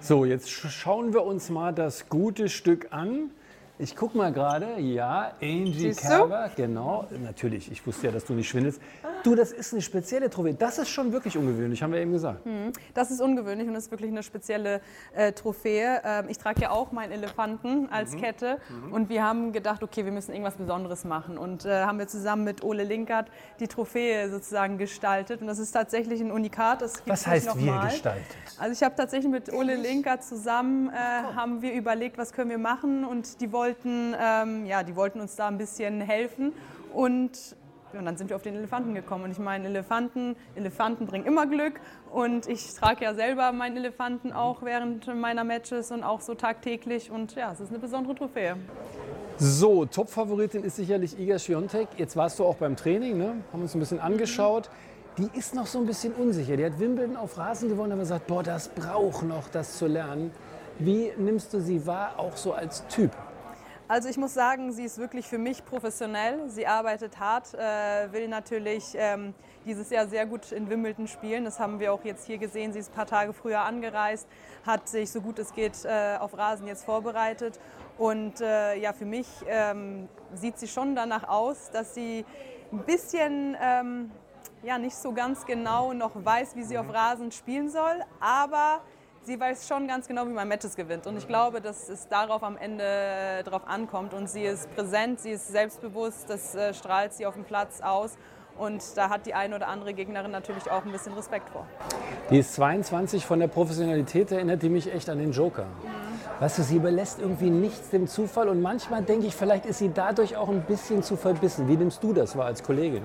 So, 0.00 0.26
jetzt 0.26 0.48
sch- 0.50 0.68
schauen 0.68 1.14
wir 1.14 1.22
uns 1.24 1.48
mal 1.48 1.72
das 1.72 2.10
gute 2.10 2.50
Stück 2.50 2.88
an. 2.90 3.30
Ich 3.78 3.96
guck 3.96 4.14
mal 4.14 4.32
gerade, 4.32 4.78
ja, 4.78 5.32
Angie 5.40 5.72
Siehst 5.72 6.04
du? 6.04 6.08
Kerber, 6.08 6.50
genau, 6.54 7.06
natürlich, 7.24 7.72
ich 7.72 7.84
wusste 7.86 8.06
ja, 8.08 8.12
dass 8.12 8.26
du 8.26 8.34
nicht 8.34 8.48
schwindelst. 8.48 8.80
Du, 9.24 9.34
das 9.34 9.50
ist 9.50 9.72
eine 9.72 9.80
spezielle 9.80 10.28
Trophäe, 10.28 10.54
das 10.54 10.78
ist 10.78 10.90
schon 10.90 11.10
wirklich 11.10 11.36
ungewöhnlich, 11.38 11.82
haben 11.82 11.92
wir 11.92 12.00
eben 12.00 12.12
gesagt. 12.12 12.40
Das 12.92 13.10
ist 13.10 13.20
ungewöhnlich 13.20 13.66
und 13.66 13.74
ist 13.74 13.90
wirklich 13.90 14.10
eine 14.10 14.22
spezielle 14.22 14.82
äh, 15.14 15.32
Trophäe. 15.32 16.00
Ähm, 16.04 16.26
ich 16.28 16.38
trage 16.38 16.60
ja 16.60 16.70
auch 16.70 16.92
meinen 16.92 17.12
Elefanten 17.12 17.88
als 17.90 18.14
Kette 18.16 18.58
und 18.90 19.08
wir 19.08 19.24
haben 19.24 19.52
gedacht, 19.52 19.82
okay, 19.82 20.04
wir 20.04 20.12
müssen 20.12 20.32
irgendwas 20.32 20.56
Besonderes 20.56 21.04
machen 21.04 21.38
und 21.38 21.64
äh, 21.64 21.82
haben 21.84 21.98
wir 21.98 22.06
zusammen 22.08 22.44
mit 22.44 22.62
Ole 22.62 22.84
Linkert 22.84 23.30
die 23.58 23.68
Trophäe 23.68 24.30
sozusagen 24.30 24.76
gestaltet 24.76 25.40
und 25.40 25.46
das 25.46 25.58
ist 25.58 25.72
tatsächlich 25.72 26.20
ein 26.20 26.30
Unikat. 26.30 26.82
Das 26.82 27.02
Was 27.06 27.26
heißt 27.26 27.46
wir 27.56 27.72
nochmal. 27.72 27.88
gestaltet? 27.88 28.26
Also 28.58 28.72
ich 28.72 28.82
habe 28.82 28.94
tatsächlich 28.96 29.30
mit 29.30 29.52
Ole 29.52 29.76
Linkert 29.76 30.22
zusammen 30.22 30.90
äh, 30.90 30.92
haben 31.34 31.62
wir 31.62 31.72
überlegt, 31.72 32.18
was 32.18 32.32
können 32.32 32.50
wir 32.50 32.58
machen 32.58 33.04
und 33.04 33.40
die 33.40 33.50
wollten, 33.50 33.71
ähm, 34.20 34.66
ja, 34.66 34.82
die 34.82 34.96
wollten 34.96 35.20
uns 35.20 35.36
da 35.36 35.48
ein 35.48 35.58
bisschen 35.58 36.00
helfen 36.00 36.52
und 36.92 37.56
und 37.98 38.06
dann 38.06 38.16
sind 38.16 38.30
wir 38.30 38.36
auf 38.36 38.42
den 38.42 38.54
Elefanten 38.56 38.94
gekommen. 38.94 39.24
Und 39.24 39.32
ich 39.32 39.38
meine, 39.38 39.66
Elefanten, 39.66 40.36
Elefanten 40.54 41.06
bringen 41.06 41.26
immer 41.26 41.46
Glück. 41.46 41.80
Und 42.10 42.48
ich 42.48 42.74
trage 42.74 43.04
ja 43.04 43.14
selber 43.14 43.52
meinen 43.52 43.76
Elefanten 43.76 44.32
auch 44.32 44.62
während 44.62 45.06
meiner 45.14 45.44
Matches 45.44 45.90
und 45.90 46.02
auch 46.02 46.20
so 46.20 46.34
tagtäglich. 46.34 47.10
Und 47.10 47.34
ja, 47.34 47.52
es 47.52 47.60
ist 47.60 47.70
eine 47.70 47.78
besondere 47.78 48.14
Trophäe. 48.14 48.56
So, 49.38 49.84
Top-Favoritin 49.86 50.64
ist 50.64 50.76
sicherlich 50.76 51.18
Iga 51.18 51.38
Świątek. 51.38 51.88
Jetzt 51.96 52.16
warst 52.16 52.38
du 52.38 52.44
auch 52.44 52.56
beim 52.56 52.76
Training, 52.76 53.18
ne? 53.18 53.34
haben 53.52 53.62
uns 53.62 53.74
ein 53.74 53.80
bisschen 53.80 54.00
angeschaut. 54.00 54.70
Die 55.18 55.28
ist 55.38 55.54
noch 55.54 55.66
so 55.66 55.78
ein 55.78 55.86
bisschen 55.86 56.14
unsicher. 56.14 56.56
Die 56.56 56.64
hat 56.64 56.78
Wimbledon 56.78 57.16
auf 57.16 57.36
Rasen 57.36 57.68
gewonnen, 57.68 57.92
aber 57.92 58.04
sagt, 58.06 58.26
boah, 58.26 58.42
das 58.42 58.68
braucht 58.68 59.24
noch, 59.24 59.48
das 59.48 59.76
zu 59.76 59.86
lernen. 59.86 60.30
Wie 60.78 61.12
nimmst 61.18 61.52
du 61.52 61.60
sie 61.60 61.86
wahr, 61.86 62.14
auch 62.16 62.36
so 62.36 62.54
als 62.54 62.86
Typ? 62.86 63.10
Also 63.88 64.08
ich 64.08 64.16
muss 64.16 64.32
sagen, 64.32 64.72
sie 64.72 64.84
ist 64.84 64.98
wirklich 64.98 65.26
für 65.26 65.38
mich 65.38 65.64
professionell. 65.64 66.48
Sie 66.48 66.66
arbeitet 66.66 67.18
hart, 67.18 67.52
äh, 67.54 68.12
will 68.12 68.28
natürlich 68.28 68.94
ähm, 68.94 69.34
dieses 69.66 69.90
Jahr 69.90 70.06
sehr 70.06 70.24
gut 70.24 70.52
in 70.52 70.70
Wimbledon 70.70 71.08
spielen. 71.08 71.44
Das 71.44 71.58
haben 71.58 71.80
wir 71.80 71.92
auch 71.92 72.04
jetzt 72.04 72.26
hier 72.26 72.38
gesehen. 72.38 72.72
Sie 72.72 72.78
ist 72.78 72.92
ein 72.92 72.94
paar 72.94 73.06
Tage 73.06 73.32
früher 73.32 73.60
angereist, 73.60 74.26
hat 74.64 74.88
sich 74.88 75.10
so 75.10 75.20
gut 75.20 75.38
es 75.38 75.52
geht 75.52 75.84
äh, 75.84 76.16
auf 76.18 76.36
Rasen 76.38 76.66
jetzt 76.66 76.84
vorbereitet. 76.84 77.58
Und 77.98 78.40
äh, 78.40 78.76
ja, 78.76 78.92
für 78.92 79.04
mich 79.04 79.26
ähm, 79.46 80.08
sieht 80.32 80.58
sie 80.58 80.68
schon 80.68 80.94
danach 80.94 81.28
aus, 81.28 81.70
dass 81.70 81.94
sie 81.94 82.24
ein 82.72 82.84
bisschen 82.84 83.56
ähm, 83.60 84.10
ja, 84.62 84.78
nicht 84.78 84.96
so 84.96 85.12
ganz 85.12 85.44
genau 85.44 85.92
noch 85.92 86.12
weiß, 86.14 86.56
wie 86.56 86.62
sie 86.62 86.78
auf 86.78 86.92
Rasen 86.92 87.32
spielen 87.32 87.68
soll. 87.68 88.00
Aber 88.20 88.80
sie 89.24 89.38
weiß 89.38 89.68
schon 89.68 89.86
ganz 89.86 90.08
genau, 90.08 90.26
wie 90.26 90.32
man 90.32 90.48
Matches 90.48 90.76
gewinnt. 90.76 91.06
Und 91.06 91.16
ich 91.16 91.26
glaube, 91.26 91.60
dass 91.60 91.88
es 91.88 92.08
darauf 92.08 92.42
am 92.42 92.56
Ende 92.56 92.84
äh, 92.84 93.42
drauf 93.42 93.62
ankommt. 93.66 94.14
Und 94.14 94.28
sie 94.28 94.42
ist 94.42 94.74
präsent, 94.74 95.20
sie 95.20 95.30
ist 95.30 95.48
selbstbewusst, 95.48 96.28
das 96.28 96.54
äh, 96.54 96.74
strahlt 96.74 97.12
sie 97.12 97.26
auf 97.26 97.34
dem 97.34 97.44
Platz 97.44 97.80
aus. 97.80 98.16
Und 98.58 98.82
da 98.96 99.08
hat 99.08 99.24
die 99.24 99.32
eine 99.32 99.56
oder 99.56 99.68
andere 99.68 99.94
Gegnerin 99.94 100.30
natürlich 100.30 100.70
auch 100.70 100.84
ein 100.84 100.92
bisschen 100.92 101.14
Respekt 101.14 101.48
vor. 101.48 101.66
Die 102.28 102.38
ist 102.38 102.52
22, 102.54 103.24
von 103.24 103.40
der 103.40 103.48
Professionalität 103.48 104.30
erinnert 104.30 104.62
die 104.62 104.68
mich 104.68 104.92
echt 104.92 105.08
an 105.08 105.18
den 105.18 105.32
Joker. 105.32 105.64
Weißt 106.38 106.58
du, 106.58 106.62
sie 106.62 106.76
überlässt 106.76 107.18
irgendwie 107.18 107.48
nichts 107.48 107.88
dem 107.90 108.06
Zufall 108.06 108.48
und 108.48 108.60
manchmal 108.60 109.02
denke 109.02 109.26
ich, 109.26 109.34
vielleicht 109.34 109.64
ist 109.64 109.78
sie 109.78 109.90
dadurch 109.92 110.36
auch 110.36 110.50
ein 110.50 110.62
bisschen 110.62 111.02
zu 111.02 111.16
verbissen. 111.16 111.66
Wie 111.66 111.76
nimmst 111.76 112.02
du 112.02 112.12
das 112.12 112.36
wahr 112.36 112.46
als 112.46 112.62
Kollegin? 112.62 113.04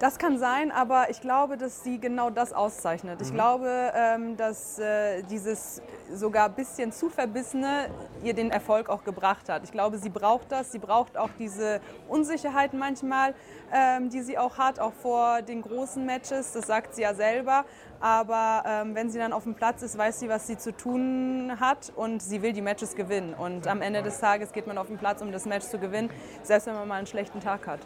Das 0.00 0.18
kann 0.18 0.38
sein, 0.38 0.72
aber 0.72 1.08
ich 1.10 1.20
glaube, 1.20 1.56
dass 1.56 1.84
sie 1.84 2.00
genau 2.00 2.28
das 2.28 2.52
auszeichnet. 2.52 3.22
Ich 3.22 3.32
glaube, 3.32 3.92
ähm, 3.94 4.36
dass 4.36 4.78
äh, 4.78 5.22
dieses 5.22 5.80
sogar 6.12 6.46
ein 6.46 6.54
bisschen 6.54 6.90
zu 6.90 7.08
verbissene 7.08 7.88
ihr 8.24 8.34
den 8.34 8.50
Erfolg 8.50 8.88
auch 8.88 9.04
gebracht 9.04 9.48
hat. 9.48 9.62
Ich 9.62 9.70
glaube, 9.70 9.98
sie 9.98 10.10
braucht 10.10 10.50
das. 10.50 10.72
Sie 10.72 10.80
braucht 10.80 11.16
auch 11.16 11.30
diese 11.38 11.80
Unsicherheit 12.08 12.74
manchmal, 12.74 13.34
ähm, 13.72 14.10
die 14.10 14.22
sie 14.22 14.36
auch 14.36 14.58
hat, 14.58 14.80
auch 14.80 14.92
vor 14.94 15.42
den 15.42 15.62
großen 15.62 16.04
Matches. 16.04 16.52
Das 16.52 16.66
sagt 16.66 16.96
sie 16.96 17.02
ja 17.02 17.14
selber. 17.14 17.64
Aber 18.00 18.64
ähm, 18.66 18.96
wenn 18.96 19.10
sie 19.10 19.18
dann 19.18 19.32
auf 19.32 19.44
dem 19.44 19.54
Platz 19.54 19.82
ist, 19.82 19.96
weiß 19.96 20.18
sie, 20.18 20.28
was 20.28 20.48
sie 20.48 20.58
zu 20.58 20.76
tun 20.76 21.52
hat 21.60 21.92
und 21.94 22.20
sie 22.20 22.42
will 22.42 22.52
die 22.52 22.62
Matches 22.62 22.96
gewinnen. 22.96 23.32
Und 23.32 23.68
am 23.68 23.80
Ende 23.80 24.02
des 24.02 24.18
Tages 24.18 24.52
geht 24.52 24.66
man 24.66 24.76
auf 24.76 24.88
den 24.88 24.98
Platz, 24.98 25.22
um 25.22 25.30
das 25.30 25.46
Match 25.46 25.66
zu 25.66 25.78
gewinnen, 25.78 26.10
selbst 26.42 26.66
wenn 26.66 26.74
man 26.74 26.88
mal 26.88 26.96
einen 26.96 27.06
schlechten 27.06 27.40
Tag 27.40 27.68
hat. 27.68 27.80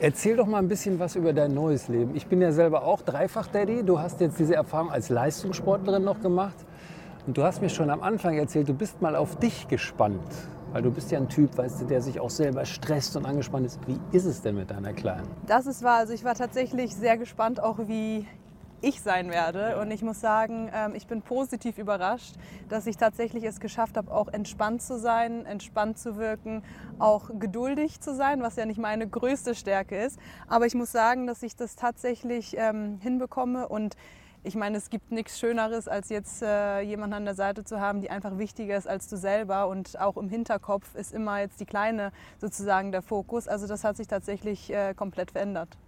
Erzähl 0.00 0.36
doch 0.36 0.46
mal 0.46 0.58
ein 0.58 0.66
bisschen 0.66 0.98
was 0.98 1.14
über 1.14 1.32
dein 1.32 1.54
neues 1.54 1.86
Leben. 1.88 2.16
Ich 2.16 2.26
bin 2.26 2.40
ja 2.42 2.50
selber 2.50 2.84
auch 2.84 3.00
Dreifach-Daddy. 3.02 3.84
Du 3.84 4.00
hast 4.00 4.20
jetzt 4.20 4.38
diese 4.40 4.56
Erfahrung 4.56 4.90
als 4.90 5.08
Leistungssportlerin 5.08 6.02
noch 6.02 6.20
gemacht. 6.20 6.56
Und 7.26 7.38
du 7.38 7.44
hast 7.44 7.62
mir 7.62 7.68
schon 7.68 7.90
am 7.90 8.02
Anfang 8.02 8.36
erzählt, 8.36 8.68
du 8.68 8.74
bist 8.74 9.00
mal 9.00 9.14
auf 9.14 9.36
dich 9.36 9.68
gespannt. 9.68 10.20
Weil 10.72 10.82
du 10.82 10.90
bist 10.90 11.12
ja 11.12 11.18
ein 11.18 11.28
Typ, 11.28 11.56
weißt 11.56 11.82
du, 11.82 11.84
der 11.84 12.02
sich 12.02 12.18
auch 12.18 12.30
selber 12.30 12.64
stresst 12.64 13.16
und 13.16 13.24
angespannt 13.24 13.66
ist. 13.66 13.78
Wie 13.86 13.98
ist 14.10 14.24
es 14.24 14.42
denn 14.42 14.56
mit 14.56 14.72
deiner 14.72 14.92
Kleinen? 14.92 15.28
Das 15.46 15.66
ist 15.66 15.84
wahr. 15.84 15.98
Also 15.98 16.12
ich 16.12 16.24
war 16.24 16.34
tatsächlich 16.34 16.96
sehr 16.96 17.16
gespannt, 17.16 17.62
auch 17.62 17.78
wie 17.86 18.26
ich 18.84 19.00
sein 19.00 19.30
werde. 19.30 19.78
Und 19.80 19.90
ich 19.90 20.02
muss 20.02 20.20
sagen, 20.20 20.70
ähm, 20.72 20.94
ich 20.94 21.06
bin 21.06 21.22
positiv 21.22 21.78
überrascht, 21.78 22.34
dass 22.68 22.86
ich 22.86 22.96
tatsächlich 22.96 23.44
es 23.44 23.60
geschafft 23.60 23.96
habe, 23.96 24.12
auch 24.12 24.28
entspannt 24.28 24.82
zu 24.82 24.98
sein, 24.98 25.46
entspannt 25.46 25.98
zu 25.98 26.16
wirken, 26.16 26.62
auch 26.98 27.30
geduldig 27.38 28.00
zu 28.00 28.14
sein, 28.14 28.42
was 28.42 28.56
ja 28.56 28.66
nicht 28.66 28.78
meine 28.78 29.08
größte 29.08 29.54
Stärke 29.54 29.96
ist. 29.96 30.18
Aber 30.48 30.66
ich 30.66 30.74
muss 30.74 30.92
sagen, 30.92 31.26
dass 31.26 31.42
ich 31.42 31.56
das 31.56 31.76
tatsächlich 31.76 32.56
ähm, 32.56 32.98
hinbekomme 33.00 33.68
und 33.68 33.96
ich 34.46 34.56
meine, 34.56 34.76
es 34.76 34.90
gibt 34.90 35.10
nichts 35.10 35.38
Schöneres, 35.40 35.88
als 35.88 36.10
jetzt 36.10 36.42
äh, 36.42 36.80
jemanden 36.82 37.14
an 37.14 37.24
der 37.24 37.34
Seite 37.34 37.64
zu 37.64 37.80
haben, 37.80 38.02
die 38.02 38.10
einfach 38.10 38.36
wichtiger 38.36 38.76
ist 38.76 38.86
als 38.86 39.08
du 39.08 39.16
selber. 39.16 39.68
Und 39.68 39.98
auch 39.98 40.18
im 40.18 40.28
Hinterkopf 40.28 40.94
ist 40.96 41.14
immer 41.14 41.40
jetzt 41.40 41.60
die 41.60 41.64
Kleine 41.64 42.12
sozusagen 42.38 42.92
der 42.92 43.00
Fokus. 43.00 43.48
Also 43.48 43.66
das 43.66 43.84
hat 43.84 43.96
sich 43.96 44.06
tatsächlich 44.06 44.70
äh, 44.70 44.92
komplett 44.92 45.30
verändert. 45.30 45.78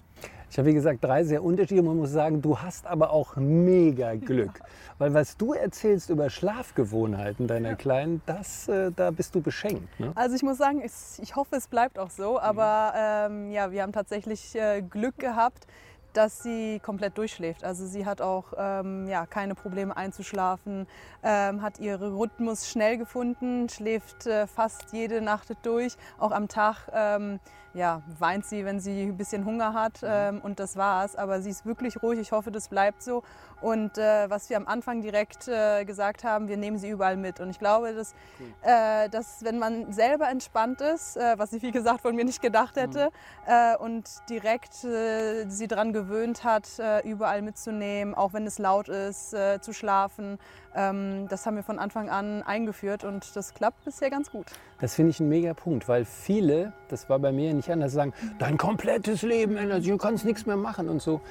Ich 0.50 0.58
habe, 0.58 0.68
wie 0.68 0.74
gesagt, 0.74 1.04
drei 1.04 1.24
sehr 1.24 1.44
unterschiedliche. 1.44 1.82
Man 1.82 1.98
muss 1.98 2.12
sagen, 2.12 2.40
du 2.40 2.58
hast 2.58 2.86
aber 2.86 3.10
auch 3.10 3.36
mega 3.36 4.14
Glück. 4.20 4.60
Weil 4.98 5.12
was 5.12 5.36
du 5.36 5.52
erzählst 5.52 6.08
über 6.08 6.30
Schlafgewohnheiten 6.30 7.46
deiner 7.46 7.74
Kleinen, 7.74 8.22
das, 8.24 8.66
äh, 8.68 8.90
da 8.94 9.10
bist 9.10 9.34
du 9.34 9.42
beschenkt. 9.42 10.00
Ne? 10.00 10.12
Also 10.14 10.34
ich 10.34 10.42
muss 10.42 10.56
sagen, 10.56 10.80
ich, 10.82 10.92
ich 11.20 11.36
hoffe, 11.36 11.56
es 11.56 11.68
bleibt 11.68 11.98
auch 11.98 12.08
so. 12.08 12.40
Aber 12.40 12.94
ähm, 12.96 13.50
ja, 13.50 13.70
wir 13.70 13.82
haben 13.82 13.92
tatsächlich 13.92 14.54
äh, 14.54 14.80
Glück 14.80 15.18
gehabt, 15.18 15.66
dass 16.16 16.42
sie 16.42 16.80
komplett 16.80 17.18
durchschläft. 17.18 17.64
Also 17.64 17.86
sie 17.86 18.06
hat 18.06 18.22
auch 18.22 18.52
ähm, 18.56 19.06
ja, 19.06 19.26
keine 19.26 19.54
Probleme 19.54 19.96
einzuschlafen, 19.96 20.86
ähm, 21.22 21.62
hat 21.62 21.78
ihren 21.78 22.16
Rhythmus 22.16 22.68
schnell 22.68 22.96
gefunden, 22.96 23.68
schläft 23.68 24.26
äh, 24.26 24.46
fast 24.46 24.92
jede 24.92 25.20
Nacht 25.20 25.48
durch, 25.62 25.96
auch 26.18 26.32
am 26.32 26.48
Tag. 26.48 26.88
Ähm, 26.92 27.40
ja, 27.76 28.02
weint 28.18 28.46
sie, 28.46 28.64
wenn 28.64 28.80
sie 28.80 29.02
ein 29.02 29.18
bisschen 29.18 29.44
Hunger 29.44 29.74
hat 29.74 30.00
mhm. 30.00 30.08
ähm, 30.10 30.40
und 30.40 30.58
das 30.58 30.76
war's. 30.76 31.14
Aber 31.14 31.42
sie 31.42 31.50
ist 31.50 31.66
wirklich 31.66 32.02
ruhig. 32.02 32.18
Ich 32.18 32.32
hoffe, 32.32 32.50
das 32.50 32.68
bleibt 32.68 33.02
so. 33.02 33.22
Und 33.60 33.98
äh, 33.98 34.28
was 34.28 34.50
wir 34.50 34.56
am 34.56 34.66
Anfang 34.66 35.00
direkt 35.00 35.48
äh, 35.48 35.84
gesagt 35.84 36.24
haben, 36.24 36.48
wir 36.48 36.56
nehmen 36.56 36.78
sie 36.78 36.90
überall 36.90 37.16
mit. 37.16 37.40
Und 37.40 37.50
ich 37.50 37.58
glaube, 37.58 37.94
dass, 37.94 38.14
cool. 38.40 38.46
äh, 38.62 39.08
dass 39.08 39.44
wenn 39.44 39.58
man 39.58 39.92
selber 39.92 40.28
entspannt 40.28 40.80
ist, 40.80 41.16
äh, 41.16 41.38
was 41.38 41.52
ich 41.52 41.62
wie 41.62 41.70
gesagt 41.70 42.02
von 42.02 42.14
mir 42.14 42.24
nicht 42.24 42.42
gedacht 42.42 42.76
hätte, 42.76 43.10
mhm. 43.46 43.84
und 43.84 44.04
direkt 44.28 44.84
äh, 44.84 45.48
sie 45.48 45.68
daran 45.68 45.92
gewöhnt 45.92 46.44
hat, 46.44 46.66
überall 47.04 47.42
mitzunehmen, 47.42 48.14
auch 48.14 48.32
wenn 48.32 48.46
es 48.46 48.58
laut 48.58 48.88
ist, 48.88 49.30
zu 49.30 49.72
schlafen, 49.72 50.38
ähm, 50.76 51.26
das 51.28 51.46
haben 51.46 51.56
wir 51.56 51.62
von 51.62 51.78
Anfang 51.78 52.10
an 52.10 52.42
eingeführt 52.42 53.02
und 53.02 53.34
das 53.34 53.54
klappt 53.54 53.84
bisher 53.84 54.10
ganz 54.10 54.30
gut. 54.30 54.46
Das 54.78 54.94
finde 54.94 55.10
ich 55.10 55.20
ein 55.20 55.28
mega 55.28 55.54
Punkt, 55.54 55.88
weil 55.88 56.04
viele, 56.04 56.74
das 56.88 57.08
war 57.08 57.18
bei 57.18 57.32
mir 57.32 57.52
nicht 57.54 57.70
anders, 57.70 57.92
sagen, 57.92 58.12
dein 58.38 58.58
komplettes 58.58 59.22
Leben 59.22 59.56
ändert 59.56 59.82
sich, 59.82 59.90
du 59.90 59.96
kannst 59.96 60.26
nichts 60.26 60.44
mehr 60.44 60.56
machen 60.56 60.88
und 60.88 61.00
so. 61.00 61.22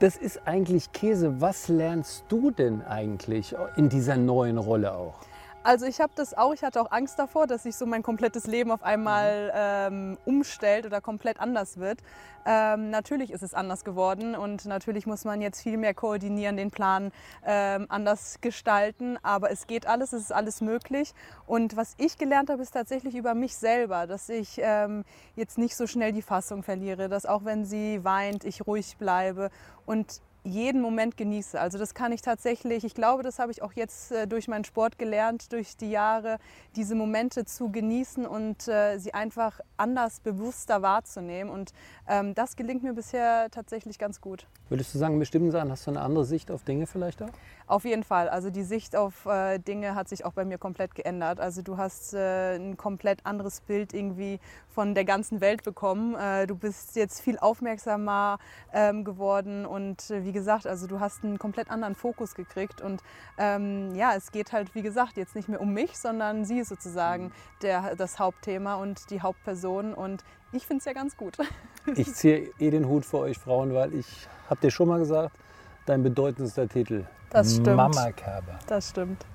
Das 0.00 0.16
ist 0.16 0.46
eigentlich 0.46 0.92
Käse. 0.92 1.42
Was 1.42 1.68
lernst 1.68 2.24
du 2.30 2.50
denn 2.50 2.80
eigentlich 2.80 3.54
in 3.76 3.90
dieser 3.90 4.16
neuen 4.16 4.56
Rolle 4.56 4.94
auch? 4.94 5.18
Also 5.62 5.84
ich 5.84 6.00
habe 6.00 6.12
das 6.16 6.32
auch, 6.32 6.54
ich 6.54 6.62
hatte 6.62 6.80
auch 6.80 6.90
Angst 6.90 7.18
davor, 7.18 7.46
dass 7.46 7.64
sich 7.64 7.76
so 7.76 7.84
mein 7.84 8.02
komplettes 8.02 8.46
Leben 8.46 8.70
auf 8.70 8.82
einmal 8.82 9.88
mhm. 9.90 10.16
ähm, 10.16 10.18
umstellt 10.24 10.86
oder 10.86 11.02
komplett 11.02 11.38
anders 11.38 11.76
wird. 11.76 11.98
Ähm, 12.46 12.88
natürlich 12.88 13.30
ist 13.30 13.42
es 13.42 13.52
anders 13.52 13.84
geworden 13.84 14.34
und 14.34 14.64
natürlich 14.64 15.06
muss 15.06 15.26
man 15.26 15.42
jetzt 15.42 15.60
viel 15.60 15.76
mehr 15.76 15.92
koordinieren, 15.92 16.56
den 16.56 16.70
Plan 16.70 17.12
ähm, 17.44 17.84
anders 17.90 18.38
gestalten, 18.40 19.18
aber 19.22 19.50
es 19.50 19.66
geht 19.66 19.86
alles, 19.86 20.14
es 20.14 20.22
ist 20.22 20.32
alles 20.32 20.62
möglich. 20.62 21.12
Und 21.46 21.76
was 21.76 21.94
ich 21.98 22.16
gelernt 22.16 22.48
habe, 22.48 22.62
ist 22.62 22.70
tatsächlich 22.70 23.14
über 23.14 23.34
mich 23.34 23.54
selber, 23.54 24.06
dass 24.06 24.30
ich 24.30 24.58
ähm, 24.62 25.04
jetzt 25.36 25.58
nicht 25.58 25.76
so 25.76 25.86
schnell 25.86 26.12
die 26.12 26.22
Fassung 26.22 26.62
verliere, 26.62 27.10
dass 27.10 27.26
auch 27.26 27.44
wenn 27.44 27.66
sie 27.66 28.02
weint, 28.02 28.44
ich 28.44 28.66
ruhig 28.66 28.96
bleibe 28.96 29.50
und 29.84 30.22
jeden 30.42 30.80
Moment 30.80 31.16
genieße. 31.16 31.60
Also 31.60 31.78
das 31.78 31.94
kann 31.94 32.12
ich 32.12 32.22
tatsächlich, 32.22 32.84
ich 32.84 32.94
glaube, 32.94 33.22
das 33.22 33.38
habe 33.38 33.52
ich 33.52 33.62
auch 33.62 33.72
jetzt 33.72 34.12
äh, 34.12 34.26
durch 34.26 34.48
meinen 34.48 34.64
Sport 34.64 34.98
gelernt, 34.98 35.52
durch 35.52 35.76
die 35.76 35.90
Jahre, 35.90 36.38
diese 36.76 36.94
Momente 36.94 37.44
zu 37.44 37.70
genießen 37.70 38.26
und 38.26 38.66
äh, 38.68 38.98
sie 38.98 39.12
einfach 39.12 39.60
anders, 39.76 40.20
bewusster 40.20 40.82
wahrzunehmen. 40.82 41.52
Und 41.52 41.72
ähm, 42.08 42.34
das 42.34 42.56
gelingt 42.56 42.82
mir 42.82 42.94
bisher 42.94 43.48
tatsächlich 43.50 43.98
ganz 43.98 44.20
gut. 44.20 44.46
Würdest 44.68 44.94
du 44.94 44.98
sagen, 44.98 45.14
in 45.14 45.20
bestimmten 45.20 45.50
Sachen 45.50 45.70
hast 45.70 45.86
du 45.86 45.90
eine 45.90 46.00
andere 46.00 46.24
Sicht 46.24 46.50
auf 46.50 46.64
Dinge 46.64 46.86
vielleicht 46.86 47.22
auch? 47.22 47.30
Auf 47.66 47.84
jeden 47.84 48.04
Fall. 48.04 48.28
Also 48.28 48.50
die 48.50 48.64
Sicht 48.64 48.96
auf 48.96 49.26
äh, 49.26 49.58
Dinge 49.58 49.94
hat 49.94 50.08
sich 50.08 50.24
auch 50.24 50.32
bei 50.32 50.44
mir 50.44 50.58
komplett 50.58 50.94
geändert. 50.94 51.40
Also 51.40 51.62
du 51.62 51.76
hast 51.76 52.14
ein 52.14 52.76
komplett 52.76 53.26
anderes 53.26 53.60
Bild 53.60 53.92
irgendwie 53.92 54.40
von 54.80 54.94
der 54.94 55.04
ganzen 55.04 55.42
Welt 55.42 55.62
bekommen. 55.62 56.14
Äh, 56.14 56.46
du 56.46 56.56
bist 56.56 56.96
jetzt 56.96 57.20
viel 57.20 57.38
aufmerksamer 57.38 58.38
ähm, 58.72 59.04
geworden 59.04 59.66
und 59.66 60.10
äh, 60.10 60.24
wie 60.24 60.32
gesagt, 60.32 60.66
also 60.66 60.86
du 60.86 61.00
hast 61.00 61.22
einen 61.22 61.38
komplett 61.38 61.70
anderen 61.70 61.94
Fokus 61.94 62.34
gekriegt 62.34 62.80
und 62.80 63.02
ähm, 63.36 63.94
ja, 63.94 64.14
es 64.16 64.32
geht 64.32 64.52
halt 64.52 64.74
wie 64.74 64.80
gesagt 64.80 65.18
jetzt 65.18 65.36
nicht 65.36 65.50
mehr 65.50 65.60
um 65.60 65.74
mich, 65.74 65.98
sondern 65.98 66.46
sie 66.46 66.60
ist 66.60 66.70
sozusagen 66.70 67.24
mhm. 67.24 67.32
der, 67.60 67.94
das 67.94 68.18
Hauptthema 68.18 68.76
und 68.76 69.10
die 69.10 69.20
Hauptperson 69.20 69.92
und 69.92 70.24
ich 70.50 70.66
finde 70.66 70.78
es 70.78 70.86
ja 70.86 70.94
ganz 70.94 71.14
gut. 71.14 71.36
Ich 71.94 72.14
ziehe 72.14 72.50
eh 72.58 72.70
den 72.70 72.86
Hut 72.88 73.04
für 73.04 73.18
euch 73.18 73.38
Frauen, 73.38 73.74
weil 73.74 73.94
ich 73.94 74.06
habe 74.48 74.60
dir 74.62 74.70
schon 74.70 74.88
mal 74.88 74.98
gesagt, 74.98 75.36
dein 75.84 76.02
bedeutendster 76.02 76.68
Titel 76.68 77.04
das 77.28 77.52
stimmt. 77.52 77.76
Mama 77.76 78.12
Kerber. 78.12 78.58
Das 78.66 78.88
stimmt. 78.90 79.26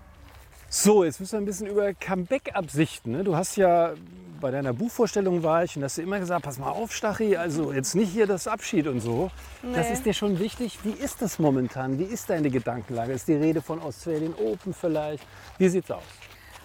So, 0.70 1.04
jetzt 1.04 1.20
müssen 1.20 1.34
wir 1.34 1.40
ein 1.40 1.46
bisschen 1.46 1.68
über 1.68 1.94
Comeback-Absichten. 1.94 3.12
Ne? 3.12 3.24
Du 3.24 3.36
hast 3.36 3.56
ja 3.56 3.94
bei 4.40 4.52
deiner 4.52 4.74
Buchvorstellung 4.74 5.44
war 5.44 5.64
ich 5.64 5.76
und 5.76 5.84
hast 5.84 5.98
du 5.98 6.02
immer 6.02 6.20
gesagt, 6.20 6.44
pass 6.44 6.60
mal 6.60 6.70
auf, 6.70 6.94
Stachi, 6.94 7.38
also 7.38 7.72
jetzt 7.72 7.96
nicht 7.96 8.12
hier 8.12 8.28
das 8.28 8.48
Abschied 8.48 8.88
und 8.88 9.00
so. 9.00 9.32
Nee. 9.62 9.76
Das 9.76 9.90
ist 9.90 10.06
dir 10.06 10.14
schon 10.14 10.40
wichtig. 10.40 10.80
Wie 10.84 10.92
ist 10.92 11.22
das 11.22 11.40
momentan? 11.40 12.00
Wie 12.00 12.04
ist 12.04 12.30
deine 12.30 12.50
Gedankenlage? 12.50 13.14
Ist 13.14 13.28
die 13.28 13.34
Rede 13.34 13.62
von 13.62 13.82
Australien 13.82 14.34
Open 14.36 14.74
vielleicht? 14.74 15.26
Wie 15.58 15.70
sieht's 15.70 15.92
aus? 15.92 16.04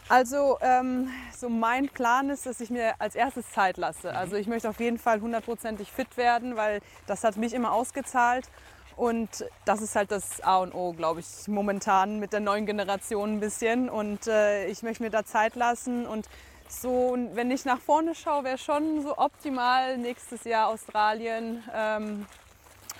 Also 0.08 0.58
ähm, 0.60 1.08
so 1.36 1.48
mein 1.48 1.88
Plan 1.88 2.30
ist, 2.30 2.44
dass 2.44 2.60
ich 2.60 2.70
mir 2.70 2.94
als 2.98 3.14
erstes 3.14 3.48
Zeit 3.52 3.76
lasse. 3.76 4.12
Also 4.12 4.34
ich 4.34 4.48
möchte 4.48 4.68
auf 4.68 4.80
jeden 4.80 4.98
Fall 4.98 5.20
hundertprozentig 5.20 5.92
fit 5.92 6.16
werden, 6.16 6.56
weil 6.56 6.80
das 7.06 7.22
hat 7.22 7.36
mich 7.36 7.54
immer 7.54 7.72
ausgezahlt. 7.72 8.48
Und 8.96 9.46
das 9.64 9.80
ist 9.80 9.94
halt 9.94 10.10
das 10.10 10.40
A 10.42 10.58
und 10.58 10.74
O, 10.74 10.92
glaube 10.92 11.20
ich, 11.20 11.46
momentan 11.46 12.18
mit 12.18 12.32
der 12.32 12.40
neuen 12.40 12.66
Generation 12.66 13.34
ein 13.36 13.40
bisschen. 13.40 13.88
Und 13.88 14.26
äh, 14.26 14.66
ich 14.66 14.82
möchte 14.82 15.02
mir 15.04 15.10
da 15.10 15.24
Zeit 15.24 15.54
lassen. 15.54 16.06
Und 16.06 16.28
so, 16.70 17.16
wenn 17.34 17.50
ich 17.50 17.64
nach 17.64 17.80
vorne 17.80 18.14
schaue, 18.14 18.44
wäre 18.44 18.58
schon 18.58 19.02
so 19.02 19.16
optimal 19.18 19.98
nächstes 19.98 20.44
Jahr 20.44 20.68
Australien 20.68 21.62
ähm, 21.74 22.26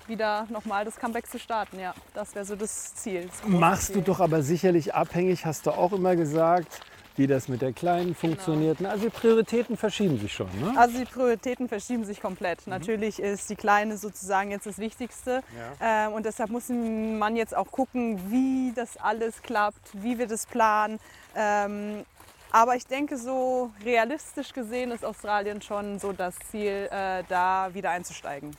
wieder 0.06 0.46
nochmal 0.50 0.84
das 0.84 0.96
Comeback 0.96 1.26
zu 1.26 1.38
starten. 1.38 1.78
Ja, 1.78 1.94
das 2.14 2.34
wäre 2.34 2.44
so 2.44 2.56
das 2.56 2.94
Ziel. 2.94 3.26
Das 3.26 3.48
Machst 3.48 3.86
Ziel. 3.86 3.96
du 3.96 4.02
doch 4.02 4.20
aber 4.20 4.42
sicherlich 4.42 4.94
abhängig, 4.94 5.46
hast 5.46 5.66
du 5.66 5.70
auch 5.70 5.92
immer 5.92 6.16
gesagt 6.16 6.80
wie 7.20 7.26
das 7.26 7.48
mit 7.48 7.60
der 7.60 7.74
Kleinen 7.74 8.14
funktioniert. 8.14 8.78
Genau. 8.78 8.90
Also 8.90 9.04
die 9.04 9.10
Prioritäten 9.10 9.76
verschieben 9.76 10.18
sich 10.18 10.32
schon. 10.32 10.48
Ne? 10.58 10.72
Also 10.74 10.98
die 10.98 11.04
Prioritäten 11.04 11.68
verschieben 11.68 12.04
sich 12.04 12.20
komplett. 12.20 12.66
Mhm. 12.66 12.70
Natürlich 12.70 13.20
ist 13.20 13.50
die 13.50 13.56
Kleine 13.56 13.98
sozusagen 13.98 14.50
jetzt 14.50 14.64
das 14.64 14.78
Wichtigste. 14.78 15.42
Ja. 15.80 16.06
Ähm, 16.06 16.14
und 16.14 16.24
deshalb 16.24 16.48
muss 16.48 16.70
man 16.70 17.36
jetzt 17.36 17.54
auch 17.54 17.70
gucken, 17.70 18.18
wie 18.30 18.72
das 18.74 18.96
alles 18.96 19.42
klappt, 19.42 19.90
wie 19.92 20.18
wir 20.18 20.28
das 20.28 20.46
planen. 20.46 20.98
Ähm, 21.36 22.06
aber 22.50 22.76
ich 22.76 22.86
denke, 22.86 23.16
so 23.16 23.70
realistisch 23.84 24.52
gesehen 24.52 24.90
ist 24.90 25.04
Australien 25.04 25.62
schon 25.62 25.98
so 25.98 26.12
das 26.12 26.34
Ziel, 26.50 26.88
äh, 26.90 27.22
da 27.28 27.70
wieder 27.72 27.90
einzusteigen. 27.90 28.56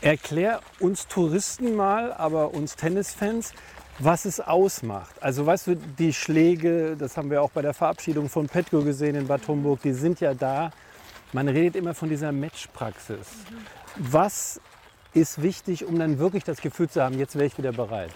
Erklär 0.00 0.60
uns 0.80 1.06
Touristen 1.06 1.76
mal, 1.76 2.12
aber 2.12 2.52
uns 2.52 2.76
Tennisfans, 2.76 3.52
was 3.98 4.24
es 4.24 4.40
ausmacht. 4.40 5.14
Also 5.20 5.46
weißt 5.46 5.68
du, 5.68 5.76
die 5.76 6.12
Schläge, 6.12 6.96
das 6.96 7.16
haben 7.16 7.30
wir 7.30 7.42
auch 7.42 7.50
bei 7.50 7.62
der 7.62 7.74
Verabschiedung 7.74 8.28
von 8.28 8.46
Petko 8.46 8.82
gesehen 8.82 9.14
in 9.14 9.26
Bad 9.26 9.46
Homburg, 9.46 9.80
die 9.82 9.92
sind 9.92 10.20
ja 10.20 10.34
da. 10.34 10.70
Man 11.32 11.48
redet 11.48 11.76
immer 11.76 11.94
von 11.94 12.08
dieser 12.08 12.32
Matchpraxis. 12.32 13.28
Was 13.96 14.60
ist 15.14 15.42
wichtig, 15.42 15.84
um 15.84 15.98
dann 15.98 16.18
wirklich 16.18 16.44
das 16.44 16.60
Gefühl 16.60 16.88
zu 16.88 17.02
haben, 17.02 17.18
jetzt 17.18 17.36
wäre 17.36 17.46
ich 17.46 17.56
wieder 17.56 17.72
bereit? 17.72 18.10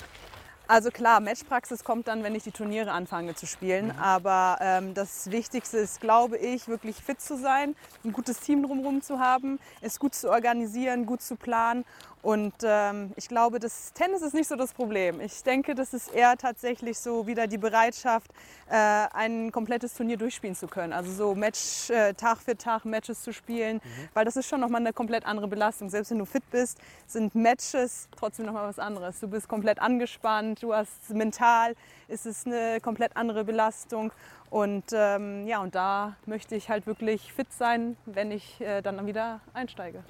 Also 0.70 0.90
klar, 0.90 1.20
Matchpraxis 1.20 1.82
kommt 1.82 2.08
dann, 2.08 2.22
wenn 2.22 2.34
ich 2.34 2.42
die 2.42 2.50
Turniere 2.50 2.92
anfange 2.92 3.34
zu 3.34 3.46
spielen. 3.46 3.86
Mhm. 3.86 3.98
Aber 3.98 4.58
ähm, 4.60 4.92
das 4.92 5.30
Wichtigste 5.30 5.78
ist, 5.78 5.98
glaube 6.02 6.36
ich, 6.36 6.68
wirklich 6.68 6.96
fit 6.96 7.22
zu 7.22 7.38
sein, 7.38 7.74
ein 8.04 8.12
gutes 8.12 8.40
Team 8.40 8.62
drumherum 8.62 9.00
zu 9.00 9.18
haben, 9.18 9.58
es 9.80 9.98
gut 9.98 10.14
zu 10.14 10.30
organisieren, 10.30 11.06
gut 11.06 11.22
zu 11.22 11.36
planen 11.36 11.86
und 12.22 12.54
ähm, 12.64 13.12
ich 13.16 13.28
glaube, 13.28 13.60
das 13.60 13.92
Tennis 13.92 14.22
ist 14.22 14.34
nicht 14.34 14.48
so 14.48 14.56
das 14.56 14.72
Problem. 14.72 15.20
Ich 15.20 15.42
denke, 15.44 15.74
das 15.74 15.94
ist 15.94 16.12
eher 16.12 16.36
tatsächlich 16.36 16.98
so 16.98 17.26
wieder 17.26 17.46
die 17.46 17.58
Bereitschaft, 17.58 18.32
äh, 18.68 18.74
ein 18.74 19.52
komplettes 19.52 19.94
Turnier 19.94 20.16
durchspielen 20.16 20.56
zu 20.56 20.66
können. 20.66 20.92
Also 20.92 21.12
so 21.12 21.34
Match, 21.34 21.90
äh, 21.90 22.14
Tag 22.14 22.38
für 22.38 22.56
Tag 22.56 22.84
Matches 22.84 23.22
zu 23.22 23.32
spielen, 23.32 23.76
mhm. 23.76 24.08
weil 24.14 24.24
das 24.24 24.36
ist 24.36 24.48
schon 24.48 24.60
nochmal 24.60 24.80
eine 24.80 24.92
komplett 24.92 25.26
andere 25.26 25.46
Belastung. 25.46 25.90
Selbst 25.90 26.10
wenn 26.10 26.18
du 26.18 26.24
fit 26.24 26.42
bist, 26.50 26.78
sind 27.06 27.34
Matches 27.36 28.08
trotzdem 28.16 28.46
nochmal 28.46 28.68
was 28.68 28.80
anderes. 28.80 29.20
Du 29.20 29.28
bist 29.28 29.48
komplett 29.48 29.80
angespannt, 29.80 30.62
du 30.62 30.74
hast 30.74 31.10
mental, 31.10 31.76
ist 32.08 32.26
es 32.26 32.46
eine 32.46 32.80
komplett 32.80 33.16
andere 33.16 33.44
Belastung. 33.44 34.12
Und 34.50 34.84
ähm, 34.92 35.46
ja, 35.46 35.60
und 35.60 35.74
da 35.74 36.16
möchte 36.26 36.56
ich 36.56 36.68
halt 36.68 36.86
wirklich 36.86 37.32
fit 37.32 37.52
sein, 37.52 37.96
wenn 38.06 38.32
ich 38.32 38.60
äh, 38.60 38.82
dann 38.82 39.06
wieder 39.06 39.40
einsteige. 39.52 40.02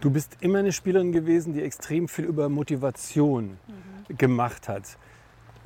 Du 0.00 0.10
bist 0.10 0.38
immer 0.40 0.60
eine 0.60 0.72
Spielerin 0.72 1.12
gewesen, 1.12 1.52
die 1.52 1.62
extrem 1.62 2.08
viel 2.08 2.24
über 2.24 2.48
Motivation 2.48 3.58
mhm. 4.08 4.16
gemacht 4.16 4.66
hat. 4.66 4.96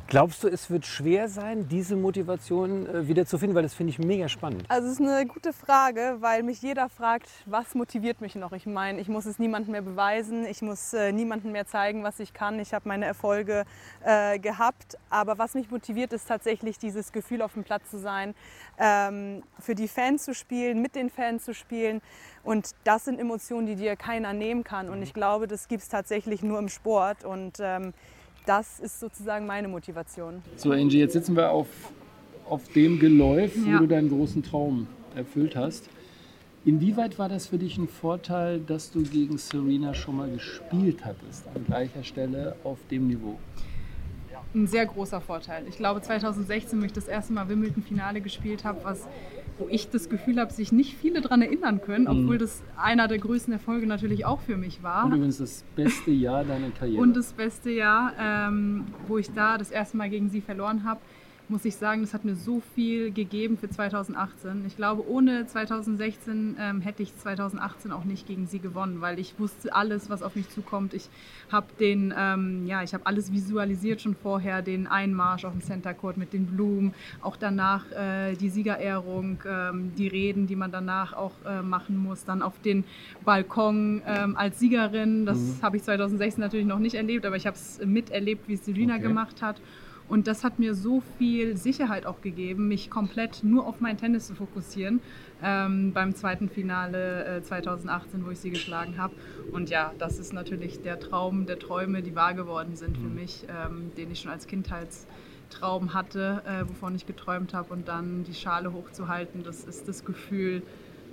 Glaubst 0.07 0.45
du, 0.45 0.49
es 0.49 0.71
wird 0.71 0.85
schwer 0.85 1.29
sein, 1.31 1.67
diese 1.69 1.97
Motivation 1.97 2.87
äh, 2.87 3.09
wieder 3.09 3.25
zu 3.25 3.38
finden? 3.38 3.55
Weil 3.55 3.62
das 3.62 3.73
finde 3.73 3.91
ich 3.91 3.99
mega 3.99 4.29
spannend. 4.29 4.64
Also 4.69 4.88
es 4.88 4.95
ist 4.95 5.00
eine 5.00 5.26
gute 5.26 5.55
Frage, 5.55 6.17
weil 6.21 6.43
mich 6.43 6.61
jeder 6.61 6.91
fragt, 6.91 7.31
was 7.47 7.75
motiviert 7.75 8.21
mich 8.21 8.35
noch? 8.35 8.53
Ich 8.53 8.67
meine, 8.67 9.00
ich 9.00 9.09
muss 9.09 9.25
es 9.25 9.38
niemandem 9.38 9.73
mehr 9.73 9.83
beweisen, 9.83 10.45
ich 10.45 10.61
muss 10.61 10.93
äh, 10.93 11.11
niemandem 11.11 11.53
mehr 11.53 11.67
zeigen, 11.67 12.03
was 12.03 12.21
ich 12.21 12.35
kann. 12.35 12.59
Ich 12.59 12.75
habe 12.75 12.87
meine 12.87 13.07
Erfolge 13.07 13.64
äh, 14.05 14.38
gehabt, 14.38 14.99
aber 15.09 15.38
was 15.38 15.55
mich 15.55 15.71
motiviert, 15.71 16.12
ist 16.12 16.29
tatsächlich 16.29 16.79
dieses 16.79 17.11
Gefühl, 17.11 17.41
auf 17.41 17.55
dem 17.55 17.64
Platz 17.64 17.91
zu 17.91 17.99
sein, 17.99 18.35
ähm, 18.79 19.43
für 19.59 19.75
die 19.75 19.88
Fans 19.88 20.25
zu 20.25 20.35
spielen, 20.35 20.83
mit 20.83 20.97
den 20.97 21.09
Fans 21.09 21.45
zu 21.45 21.55
spielen. 21.55 22.03
Und 22.45 22.75
das 22.85 23.07
sind 23.07 23.19
Emotionen, 23.19 23.67
die 23.67 23.75
dir 23.75 23.97
keiner 23.97 24.33
nehmen 24.33 24.65
kann. 24.65 24.91
Und 24.91 25.03
ich 25.03 25.15
glaube, 25.15 25.49
das 25.49 25.67
gibt 25.67 25.83
es 25.83 25.89
tatsächlich 25.89 26.43
nur 26.43 26.59
im 26.59 26.69
Sport. 26.69 27.25
Und 27.25 27.59
ähm, 27.59 27.95
das 28.47 28.81
ist 28.81 29.01
sozusagen 29.01 29.47
meine 29.47 29.69
Motivation. 29.69 30.43
So, 30.57 30.73
Angie, 30.73 30.99
jetzt 30.99 31.15
sitzen 31.15 31.37
wir 31.37 31.51
auf, 31.51 31.69
auf 32.49 32.69
dem 32.75 32.99
Geläuf, 32.99 33.57
ja. 33.57 33.75
wo 33.75 33.79
du 33.79 33.87
deinen 33.87 34.11
großen 34.11 34.43
Traum 34.43 34.87
erfüllt 35.17 35.57
hast. 35.57 35.89
Inwieweit 36.67 37.19
war 37.19 37.29
das 37.29 37.49
für 37.49 37.59
dich 37.59 37.77
ein 37.77 37.89
Vorteil, 37.89 38.61
dass 38.61 38.91
du 38.91 39.03
gegen 39.03 39.37
Serena 39.37 39.93
schon 39.93 40.17
mal 40.17 40.31
gespielt 40.31 41.05
hattest, 41.05 41.47
an 41.55 41.65
gleicher 41.67 42.03
Stelle 42.03 42.57
auf 42.65 42.79
dem 42.91 43.09
Niveau? 43.09 43.39
Ein 44.55 44.67
sehr 44.67 44.87
großer 44.87 45.21
Vorteil. 45.21 45.67
Ich 45.69 45.77
glaube, 45.77 46.01
2016, 46.01 46.81
wo 46.81 46.85
ich 46.85 46.93
das 46.93 47.09
erste 47.09 47.33
Mal 47.33 47.49
Wimbledon-Finale 47.49 48.21
gespielt 48.21 48.65
habe, 48.65 48.83
was 48.85 49.07
wo 49.58 49.68
ich 49.68 49.88
das 49.90 50.08
Gefühl 50.08 50.40
habe, 50.40 50.52
sich 50.52 50.73
nicht 50.73 50.96
viele 50.96 51.20
daran 51.20 51.42
erinnern 51.42 51.80
können, 51.80 52.04
mhm. 52.04 52.25
obwohl 52.25 52.38
das 52.38 52.62
einer 52.76 53.08
der 53.08 53.18
größten 53.18 53.52
Erfolge 53.52 53.87
natürlich 53.87 54.25
auch 54.25 54.40
für 54.40 54.56
mich 54.56 54.82
war. 54.82 55.04
Und 55.06 55.12
übrigens 55.12 55.38
das 55.38 55.64
beste 55.76 56.11
Jahr 56.11 56.44
deiner 56.44 56.70
Karriere. 56.70 57.00
Und 57.00 57.16
das 57.16 57.32
beste 57.32 57.70
Jahr, 57.70 58.12
ähm, 58.18 58.87
wo 59.06 59.18
ich 59.18 59.30
da 59.32 59.58
das 59.58 59.70
erste 59.70 59.96
Mal 59.96 60.11
gegen 60.11 60.28
sie 60.28 60.40
verloren 60.40 60.84
habe 60.84 61.00
muss 61.49 61.65
ich 61.65 61.77
sagen, 61.77 62.01
das 62.01 62.15
hat 62.15 62.25
mir 62.25 62.37
so 62.37 62.63
viel 62.75 63.11
gegeben 63.11 63.59
für 63.59 63.69
2018. 63.69 64.65
Ich 64.67 64.77
glaube, 64.77 65.07
ohne 65.09 65.47
2016 65.47 66.57
ähm, 66.59 66.81
hätte 66.81 67.03
ich 67.03 67.15
2018 67.17 67.93
auch 67.93 68.05
nicht 68.05 68.27
gegen 68.27 68.47
sie 68.47 68.61
gewonnen, 68.61 69.01
weil 69.01 69.19
ich 69.19 69.39
wusste 69.39 69.75
alles, 69.75 70.09
was 70.09 70.23
auf 70.23 70.37
mich 70.37 70.49
zukommt. 70.49 70.95
Ich 70.95 71.09
habe 71.53 71.67
den, 71.79 72.15
ähm, 72.17 72.67
ja, 72.67 72.83
ich 72.83 72.95
habe 72.95 73.05
alles 73.07 73.33
visualisiert 73.33 74.01
schon 74.01 74.15
vorher, 74.15 74.63
den 74.63 74.87
Einmarsch 74.87 75.45
auf 75.45 75.53
dem 75.53 75.61
Center 75.61 75.93
Court 75.93 76.17
mit 76.17 76.33
den 76.33 76.47
Blumen, 76.47 76.95
auch 77.21 77.37
danach 77.37 77.91
äh, 77.93 78.35
die 78.37 78.49
Siegerehrung, 78.49 79.43
ähm, 79.47 79.93
die 79.97 80.09
Reden, 80.09 80.47
die 80.47 80.57
man 80.57 80.73
danach 80.73 81.13
auch 81.13 81.33
äh, 81.47 81.61
machen 81.61 81.97
muss, 81.97 82.25
dann 82.25 82.41
auf 82.41 82.59
den 82.61 82.85
Balkon 83.25 84.03
ähm, 84.07 84.37
als 84.37 84.59
Siegerin. 84.59 85.27
Das 85.27 85.39
mhm. 85.39 85.59
habe 85.63 85.77
ich 85.77 85.83
2016 85.83 86.41
natürlich 86.41 86.67
noch 86.67 86.79
nicht 86.79 86.95
erlebt, 86.95 87.27
aber 87.27 87.37
ich 87.37 87.47
habe 87.47 87.57
es 87.57 87.81
miterlebt, 87.85 88.49
wie 88.49 88.55
es 88.55 88.65
Serena 88.65 88.95
okay. 88.95 89.03
gemacht 89.03 89.43
hat. 89.43 89.61
Und 90.08 90.26
das 90.26 90.44
hat 90.44 90.58
mir 90.58 90.75
so 90.75 91.02
viel 91.18 91.56
Sicherheit 91.56 92.04
auch 92.04 92.20
gegeben, 92.20 92.68
mich 92.68 92.90
komplett 92.90 93.42
nur 93.42 93.66
auf 93.66 93.80
mein 93.80 93.96
Tennis 93.96 94.26
zu 94.26 94.34
fokussieren 94.34 95.00
ähm, 95.42 95.92
beim 95.92 96.14
zweiten 96.14 96.49
Finale 96.49 97.38
äh, 97.38 97.42
2018, 97.42 98.26
wo 98.26 98.30
ich 98.30 98.38
sie 98.38 98.50
geschlagen 98.50 98.99
habe. 98.99 99.14
Und 99.52 99.70
ja, 99.70 99.92
das 99.99 100.18
ist 100.18 100.32
natürlich 100.32 100.82
der 100.82 101.00
Traum 101.00 101.46
der 101.46 101.58
Träume, 101.58 102.02
die 102.02 102.14
wahr 102.14 102.34
geworden 102.34 102.76
sind 102.76 102.96
für 102.99 103.04
mhm. 103.04 103.14
mich, 103.14 103.46
ähm, 103.49 103.92
den 103.96 104.11
ich 104.11 104.20
schon 104.20 104.30
als 104.30 104.46
Kindheitstraum 104.46 105.94
hatte, 105.94 106.42
äh, 106.46 106.68
wovon 106.68 106.94
ich 106.94 107.06
geträumt 107.06 107.54
habe. 107.54 107.73
Und 107.73 107.88
dann 107.88 108.25
die 108.25 108.34
Schale 108.34 108.73
hochzuhalten, 108.73 109.42
das 109.42 109.64
ist 109.64 109.88
das 109.88 110.04
Gefühl, 110.04 110.62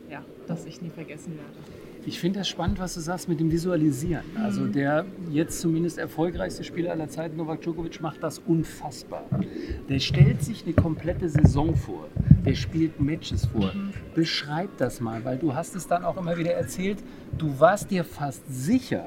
ja, 0.10 0.24
das 0.48 0.66
ich 0.66 0.82
nie 0.82 0.90
vergessen 0.90 1.38
werde. 1.38 1.91
Ich 2.04 2.20
finde 2.20 2.40
das 2.40 2.48
spannend, 2.48 2.80
was 2.80 2.96
du 2.96 3.00
sagst 3.00 3.30
mit 3.30 3.40
dem 3.40 3.52
Visualisieren. 3.52 4.24
Also 4.42 4.62
mhm. 4.62 4.72
der 4.72 5.06
jetzt 5.30 5.62
zumindest 5.62 6.00
erfolgreichste 6.00 6.64
Spieler 6.64 6.92
aller 6.92 7.10
Zeiten, 7.10 7.38
Novak 7.38 7.62
Djokovic, 7.62 8.02
macht 8.02 8.24
das 8.24 8.40
unfassbar. 8.40 9.24
Der 9.88 10.00
stellt 10.00 10.42
sich 10.42 10.64
eine 10.66 10.74
komplette 10.74 11.30
Saison 11.30 11.76
vor. 11.76 12.08
Der 12.44 12.56
spielt 12.56 13.00
Matches 13.00 13.46
vor. 13.46 13.72
Mhm. 13.74 13.94
Beschreib 14.16 14.78
das 14.78 15.00
mal, 15.00 15.24
weil 15.26 15.38
du 15.38 15.54
hast 15.54 15.76
es 15.76 15.88
dann 15.88 16.04
auch 16.04 16.18
immer 16.18 16.38
wieder 16.38 16.54
erzählt. 16.54 16.98
Du 17.38 17.60
warst 17.60 17.92
dir 17.92 18.04
fast 18.04 18.42
sicher, 18.50 19.06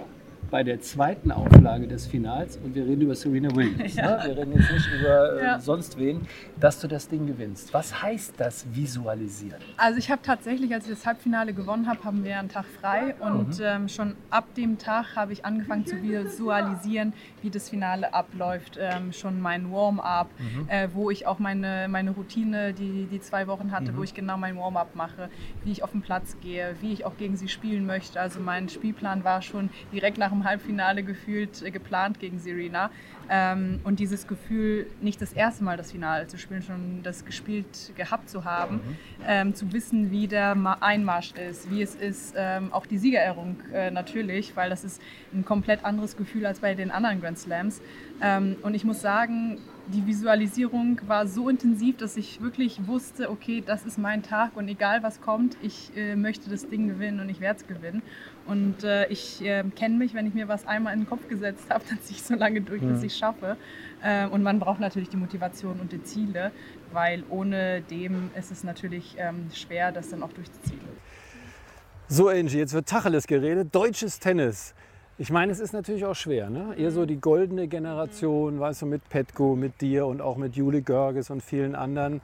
bei 0.54 0.62
der 0.62 0.80
zweiten 0.80 1.32
Auflage 1.32 1.88
des 1.88 2.06
Finals, 2.06 2.58
und 2.58 2.76
wir 2.76 2.86
reden 2.86 3.00
über 3.00 3.16
Serena 3.16 3.52
Williams, 3.56 3.96
ja. 3.96 4.18
ne? 4.18 4.22
wir 4.24 4.36
reden 4.36 4.52
jetzt 4.52 4.70
nicht 4.70 4.88
über 5.00 5.32
äh, 5.32 5.42
ja. 5.42 5.58
sonst 5.58 5.98
wen, 5.98 6.20
dass 6.60 6.78
du 6.78 6.86
das 6.86 7.08
Ding 7.08 7.26
gewinnst. 7.26 7.74
Was 7.74 8.00
heißt 8.00 8.34
das 8.36 8.64
Visualisieren? 8.72 9.58
Also 9.76 9.98
ich 9.98 10.12
habe 10.12 10.22
tatsächlich, 10.22 10.72
als 10.72 10.84
ich 10.84 10.90
das 10.90 11.04
Halbfinale 11.06 11.54
gewonnen 11.54 11.88
habe, 11.88 12.04
haben 12.04 12.22
wir 12.22 12.38
einen 12.38 12.50
Tag 12.50 12.66
frei 12.80 13.16
und 13.18 13.58
mhm. 13.58 13.64
ähm, 13.64 13.88
schon 13.88 14.14
ab 14.30 14.44
dem 14.54 14.78
Tag 14.78 15.16
habe 15.16 15.32
ich 15.32 15.44
angefangen 15.44 15.86
zu 15.86 16.00
visualisieren, 16.00 17.14
wie 17.42 17.50
das 17.50 17.68
Finale 17.68 18.14
abläuft. 18.14 18.78
Ähm, 18.80 19.12
schon 19.12 19.40
mein 19.40 19.72
Warm-up, 19.72 20.30
mhm. 20.38 20.68
äh, 20.68 20.88
wo 20.92 21.10
ich 21.10 21.26
auch 21.26 21.40
meine, 21.40 21.88
meine 21.88 22.12
Routine, 22.12 22.72
die 22.72 23.08
die 23.10 23.20
zwei 23.20 23.48
Wochen 23.48 23.72
hatte, 23.72 23.90
mhm. 23.90 23.96
wo 23.96 24.04
ich 24.04 24.14
genau 24.14 24.36
mein 24.36 24.56
Warm-up 24.56 24.94
mache, 24.94 25.30
wie 25.64 25.72
ich 25.72 25.82
auf 25.82 25.90
den 25.90 26.02
Platz 26.02 26.36
gehe, 26.40 26.76
wie 26.80 26.92
ich 26.92 27.04
auch 27.04 27.16
gegen 27.16 27.36
sie 27.36 27.48
spielen 27.48 27.86
möchte. 27.86 28.20
Also 28.20 28.38
mein 28.38 28.68
Spielplan 28.68 29.24
war 29.24 29.42
schon 29.42 29.70
direkt 29.92 30.16
nach 30.16 30.30
dem 30.30 30.43
Halbfinale 30.44 31.02
gefühlt 31.02 31.62
äh, 31.62 31.70
geplant 31.70 32.20
gegen 32.20 32.38
Serena. 32.38 32.90
Ähm, 33.30 33.80
und 33.84 34.00
dieses 34.00 34.26
Gefühl, 34.26 34.86
nicht 35.00 35.20
das 35.22 35.32
erste 35.32 35.64
Mal 35.64 35.76
das 35.76 35.92
Finale 35.92 36.26
zu 36.26 36.36
spielen, 36.38 36.62
schon 36.62 37.02
das 37.02 37.24
gespielt 37.24 37.92
gehabt 37.96 38.28
zu 38.28 38.44
haben, 38.44 38.76
mhm. 38.76 38.96
ähm, 39.26 39.54
zu 39.54 39.72
wissen, 39.72 40.10
wie 40.10 40.28
der 40.28 40.54
Einmarsch 40.80 41.32
ist, 41.32 41.70
wie 41.70 41.82
es 41.82 41.94
ist, 41.94 42.34
ähm, 42.36 42.72
auch 42.72 42.86
die 42.86 42.98
Siegerehrung 42.98 43.56
äh, 43.72 43.90
natürlich, 43.90 44.54
weil 44.56 44.68
das 44.68 44.84
ist 44.84 45.00
ein 45.32 45.44
komplett 45.44 45.84
anderes 45.84 46.16
Gefühl 46.16 46.44
als 46.46 46.60
bei 46.60 46.74
den 46.74 46.90
anderen 46.90 47.20
Grand 47.20 47.38
Slams. 47.38 47.80
Ähm, 48.20 48.56
und 48.62 48.74
ich 48.74 48.84
muss 48.84 49.00
sagen, 49.00 49.58
die 49.86 50.06
Visualisierung 50.06 51.00
war 51.06 51.26
so 51.26 51.48
intensiv, 51.48 51.98
dass 51.98 52.16
ich 52.16 52.40
wirklich 52.40 52.86
wusste, 52.86 53.30
okay, 53.30 53.62
das 53.64 53.84
ist 53.84 53.98
mein 53.98 54.22
Tag 54.22 54.56
und 54.56 54.68
egal 54.68 55.02
was 55.02 55.20
kommt, 55.20 55.56
ich 55.62 55.92
äh, 55.96 56.16
möchte 56.16 56.48
das 56.48 56.68
Ding 56.68 56.88
gewinnen 56.88 57.20
und 57.20 57.28
ich 57.28 57.40
werde 57.40 57.60
es 57.60 57.66
gewinnen. 57.66 58.02
Und 58.46 58.82
äh, 58.82 59.06
ich 59.08 59.42
äh, 59.42 59.64
kenne 59.76 59.96
mich, 59.96 60.14
wenn 60.14 60.26
ich 60.26 60.34
mir 60.34 60.48
was 60.48 60.66
einmal 60.66 60.94
in 60.94 61.00
den 61.00 61.08
Kopf 61.08 61.28
gesetzt 61.28 61.70
habe, 61.70 61.84
dann 61.88 62.00
ziehe 62.00 62.16
ich 62.16 62.22
so 62.22 62.34
lange 62.34 62.60
durch, 62.60 62.80
bis 62.80 63.02
ich 63.02 63.12
es 63.12 63.18
schaffe. 63.18 63.56
Äh, 64.02 64.26
und 64.26 64.42
man 64.42 64.58
braucht 64.58 64.80
natürlich 64.80 65.10
die 65.10 65.16
Motivation 65.16 65.78
und 65.80 65.92
die 65.92 66.02
Ziele, 66.02 66.50
weil 66.92 67.24
ohne 67.28 67.82
dem 67.82 68.30
ist 68.38 68.50
es 68.50 68.64
natürlich 68.64 69.16
ähm, 69.18 69.48
schwer, 69.52 69.92
das 69.92 70.10
dann 70.10 70.22
auch 70.22 70.32
durchzuziehen. 70.32 70.80
So, 72.08 72.28
Angie, 72.28 72.58
jetzt 72.58 72.74
wird 72.74 72.86
Tacheles 72.86 73.26
geredet. 73.26 73.74
Deutsches 73.74 74.18
Tennis. 74.18 74.74
Ich 75.16 75.30
meine, 75.30 75.52
es 75.52 75.60
ist 75.60 75.72
natürlich 75.72 76.04
auch 76.04 76.16
schwer. 76.16 76.50
Ne? 76.50 76.74
Eher 76.76 76.90
so 76.90 77.06
die 77.06 77.20
goldene 77.20 77.68
Generation, 77.68 78.58
weißt 78.58 78.82
du, 78.82 78.86
mit 78.86 79.08
Petko, 79.08 79.54
mit 79.54 79.80
dir 79.80 80.06
und 80.06 80.20
auch 80.20 80.36
mit 80.36 80.56
Jule 80.56 80.82
Görges 80.82 81.30
und 81.30 81.40
vielen 81.40 81.76
anderen. 81.76 82.20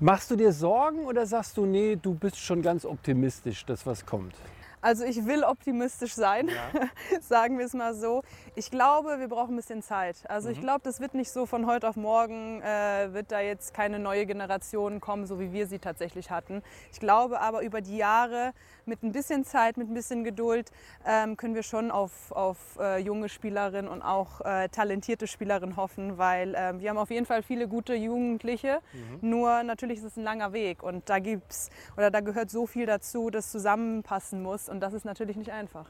Machst 0.00 0.30
du 0.30 0.36
dir 0.36 0.52
Sorgen 0.52 1.04
oder 1.04 1.26
sagst 1.26 1.58
du, 1.58 1.66
nee, 1.66 1.98
du 2.00 2.14
bist 2.14 2.38
schon 2.38 2.62
ganz 2.62 2.86
optimistisch, 2.86 3.66
dass 3.66 3.84
was 3.84 4.06
kommt? 4.06 4.34
Also 4.80 5.04
ich 5.04 5.26
will 5.26 5.42
optimistisch 5.44 6.14
sein, 6.14 6.48
ja. 6.48 6.88
sagen 7.20 7.58
wir 7.58 7.66
es 7.66 7.74
mal 7.74 7.94
so. 7.94 8.22
Ich 8.54 8.70
glaube, 8.70 9.18
wir 9.18 9.28
brauchen 9.28 9.54
ein 9.54 9.56
bisschen 9.56 9.82
Zeit. 9.82 10.16
Also 10.28 10.48
mhm. 10.48 10.54
ich 10.54 10.60
glaube, 10.60 10.80
das 10.84 11.00
wird 11.00 11.14
nicht 11.14 11.30
so 11.30 11.46
von 11.46 11.66
heute 11.66 11.88
auf 11.88 11.96
morgen, 11.96 12.60
äh, 12.62 13.12
wird 13.12 13.32
da 13.32 13.40
jetzt 13.40 13.74
keine 13.74 13.98
neue 13.98 14.26
Generation 14.26 15.00
kommen, 15.00 15.26
so 15.26 15.40
wie 15.40 15.52
wir 15.52 15.66
sie 15.66 15.78
tatsächlich 15.78 16.30
hatten. 16.30 16.62
Ich 16.92 17.00
glaube 17.00 17.40
aber 17.40 17.62
über 17.62 17.80
die 17.80 17.96
Jahre 17.96 18.52
mit 18.86 19.02
ein 19.02 19.12
bisschen 19.12 19.44
Zeit, 19.44 19.76
mit 19.76 19.90
ein 19.90 19.94
bisschen 19.94 20.24
Geduld 20.24 20.70
ähm, 21.04 21.36
können 21.36 21.54
wir 21.54 21.64
schon 21.64 21.90
auf, 21.90 22.30
auf 22.32 22.58
äh, 22.78 22.98
junge 22.98 23.28
Spielerinnen 23.28 23.90
und 23.90 24.02
auch 24.02 24.40
äh, 24.42 24.68
talentierte 24.68 25.26
Spielerinnen 25.26 25.76
hoffen, 25.76 26.18
weil 26.18 26.54
äh, 26.54 26.78
wir 26.78 26.90
haben 26.90 26.98
auf 26.98 27.10
jeden 27.10 27.26
Fall 27.26 27.42
viele 27.42 27.66
gute 27.66 27.94
Jugendliche. 27.94 28.80
Mhm. 28.92 29.28
Nur 29.28 29.62
natürlich 29.64 29.98
ist 29.98 30.04
es 30.04 30.16
ein 30.16 30.24
langer 30.24 30.52
Weg 30.52 30.82
und 30.82 31.08
da 31.08 31.18
gibt's 31.18 31.70
oder 31.96 32.10
da 32.10 32.20
gehört 32.20 32.50
so 32.50 32.66
viel 32.66 32.86
dazu, 32.86 33.30
das 33.30 33.50
zusammenpassen 33.50 34.42
muss 34.42 34.68
und 34.68 34.75
das 34.80 34.92
ist 34.92 35.04
natürlich 35.04 35.36
nicht 35.36 35.50
einfach. 35.50 35.86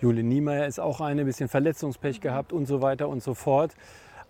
Jule 0.00 0.22
Niemeyer 0.22 0.66
ist 0.66 0.80
auch 0.80 1.00
eine, 1.00 1.24
bisschen 1.24 1.48
Verletzungspech 1.48 2.18
Mhm. 2.18 2.22
gehabt 2.22 2.52
und 2.52 2.66
so 2.66 2.82
weiter 2.82 3.08
und 3.08 3.22
so 3.22 3.34
fort. 3.34 3.74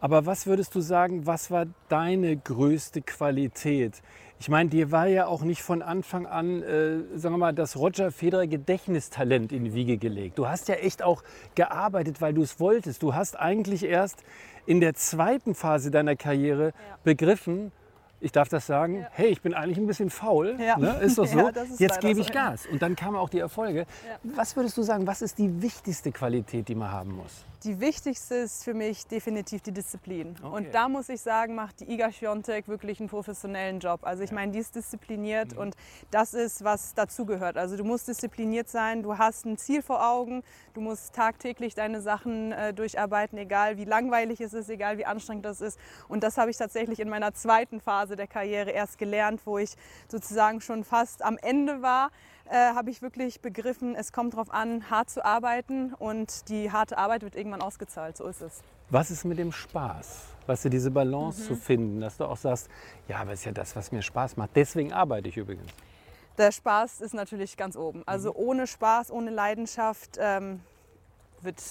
Aber 0.00 0.26
was 0.26 0.46
würdest 0.46 0.74
du 0.74 0.80
sagen, 0.80 1.26
was 1.26 1.50
war 1.50 1.66
deine 1.88 2.36
größte 2.36 3.02
Qualität? 3.02 4.02
Ich 4.40 4.48
meine, 4.48 4.68
dir 4.68 4.90
war 4.90 5.06
ja 5.06 5.26
auch 5.26 5.42
nicht 5.42 5.62
von 5.62 5.82
Anfang 5.82 6.26
an, 6.26 6.62
äh, 6.64 6.98
sagen 7.16 7.34
wir 7.34 7.38
mal, 7.38 7.52
das 7.52 7.76
Roger 7.76 8.10
Federer 8.10 8.48
Gedächtnistalent 8.48 9.52
in 9.52 9.62
die 9.64 9.72
Wiege 9.74 9.98
gelegt. 9.98 10.36
Du 10.36 10.48
hast 10.48 10.66
ja 10.66 10.74
echt 10.74 11.04
auch 11.04 11.22
gearbeitet, 11.54 12.20
weil 12.20 12.34
du 12.34 12.42
es 12.42 12.58
wolltest. 12.58 13.04
Du 13.04 13.14
hast 13.14 13.38
eigentlich 13.38 13.84
erst 13.84 14.24
in 14.66 14.80
der 14.80 14.94
zweiten 14.94 15.54
Phase 15.54 15.92
deiner 15.92 16.16
Karriere 16.16 16.72
begriffen, 17.04 17.70
ich 18.22 18.32
darf 18.32 18.48
das 18.48 18.66
sagen, 18.66 19.04
hey, 19.10 19.28
ich 19.28 19.42
bin 19.42 19.52
eigentlich 19.52 19.78
ein 19.78 19.86
bisschen 19.86 20.08
faul. 20.08 20.56
Ja. 20.58 20.78
Ne? 20.78 20.98
Ist 21.00 21.18
doch 21.18 21.26
so. 21.26 21.38
Ja, 21.38 21.48
ist 21.48 21.80
Jetzt 21.80 22.00
gebe 22.00 22.14
so, 22.14 22.20
ich 22.22 22.28
ja. 22.28 22.50
Gas. 22.50 22.66
Und 22.66 22.80
dann 22.80 22.96
kamen 22.96 23.16
auch 23.16 23.28
die 23.28 23.40
Erfolge. 23.40 23.86
Was 24.22 24.56
würdest 24.56 24.76
du 24.76 24.82
sagen, 24.82 25.06
was 25.06 25.22
ist 25.22 25.38
die 25.38 25.60
wichtigste 25.60 26.12
Qualität, 26.12 26.68
die 26.68 26.74
man 26.74 26.90
haben 26.90 27.16
muss? 27.16 27.44
Die 27.64 27.78
wichtigste 27.78 28.34
ist 28.34 28.64
für 28.64 28.74
mich 28.74 29.06
definitiv 29.06 29.62
die 29.62 29.70
Disziplin. 29.70 30.34
Okay. 30.42 30.56
Und 30.56 30.74
da 30.74 30.88
muss 30.88 31.08
ich 31.08 31.20
sagen, 31.20 31.54
macht 31.54 31.78
die 31.78 31.92
Iga 31.92 32.10
Świątek 32.10 32.66
wirklich 32.66 32.98
einen 32.98 33.08
professionellen 33.08 33.78
Job. 33.78 34.00
Also 34.02 34.24
ich 34.24 34.32
meine, 34.32 34.50
die 34.50 34.58
ist 34.58 34.74
diszipliniert 34.74 35.56
und 35.56 35.76
das 36.10 36.34
ist, 36.34 36.64
was 36.64 36.94
dazugehört. 36.94 37.56
Also 37.56 37.76
du 37.76 37.84
musst 37.84 38.08
diszipliniert 38.08 38.68
sein, 38.68 39.04
du 39.04 39.16
hast 39.16 39.46
ein 39.46 39.58
Ziel 39.58 39.80
vor 39.80 40.04
Augen, 40.04 40.42
du 40.74 40.80
musst 40.80 41.14
tagtäglich 41.14 41.76
deine 41.76 42.00
Sachen 42.00 42.50
äh, 42.50 42.74
durcharbeiten, 42.74 43.38
egal 43.38 43.76
wie 43.76 43.84
langweilig 43.84 44.40
es 44.40 44.54
ist, 44.54 44.68
egal 44.68 44.98
wie 44.98 45.06
anstrengend 45.06 45.44
das 45.44 45.60
ist. 45.60 45.78
Und 46.08 46.24
das 46.24 46.38
habe 46.38 46.50
ich 46.50 46.56
tatsächlich 46.56 46.98
in 46.98 47.08
meiner 47.08 47.32
zweiten 47.32 47.80
Phase 47.80 48.16
der 48.16 48.26
Karriere 48.26 48.70
erst 48.70 48.98
gelernt, 48.98 49.40
wo 49.44 49.58
ich 49.58 49.76
sozusagen 50.08 50.60
schon 50.60 50.82
fast 50.82 51.22
am 51.22 51.38
Ende 51.38 51.80
war 51.80 52.10
äh, 52.50 52.74
habe 52.74 52.90
ich 52.90 53.02
wirklich 53.02 53.40
begriffen, 53.40 53.94
es 53.94 54.12
kommt 54.12 54.34
darauf 54.34 54.52
an, 54.52 54.90
hart 54.90 55.10
zu 55.10 55.24
arbeiten 55.24 55.94
und 55.94 56.48
die 56.48 56.70
harte 56.70 56.98
Arbeit 56.98 57.22
wird 57.22 57.36
irgendwann 57.36 57.62
ausgezahlt. 57.62 58.16
So 58.16 58.26
ist 58.26 58.42
es. 58.42 58.62
Was 58.90 59.10
ist 59.10 59.24
mit 59.24 59.38
dem 59.38 59.52
Spaß? 59.52 60.26
Weißt 60.46 60.64
du, 60.64 60.68
diese 60.68 60.90
Balance 60.90 61.46
zu 61.46 61.54
finden, 61.54 62.00
dass 62.00 62.16
du 62.16 62.24
auch 62.24 62.36
sagst, 62.36 62.68
ja, 63.08 63.18
aber 63.18 63.32
ist 63.32 63.44
ja 63.44 63.52
das, 63.52 63.74
was 63.76 63.92
mir 63.92 64.02
Spaß 64.02 64.36
macht. 64.36 64.50
Deswegen 64.54 64.92
arbeite 64.92 65.28
ich 65.28 65.36
übrigens. 65.36 65.70
Der 66.38 66.50
Spaß 66.50 67.00
ist 67.00 67.14
natürlich 67.14 67.56
ganz 67.56 67.76
oben. 67.76 68.02
Also 68.06 68.34
ohne 68.34 68.66
Spaß, 68.66 69.10
ohne 69.10 69.30
Leidenschaft 69.30 70.18
ähm, 70.18 70.60
wird, 71.42 71.62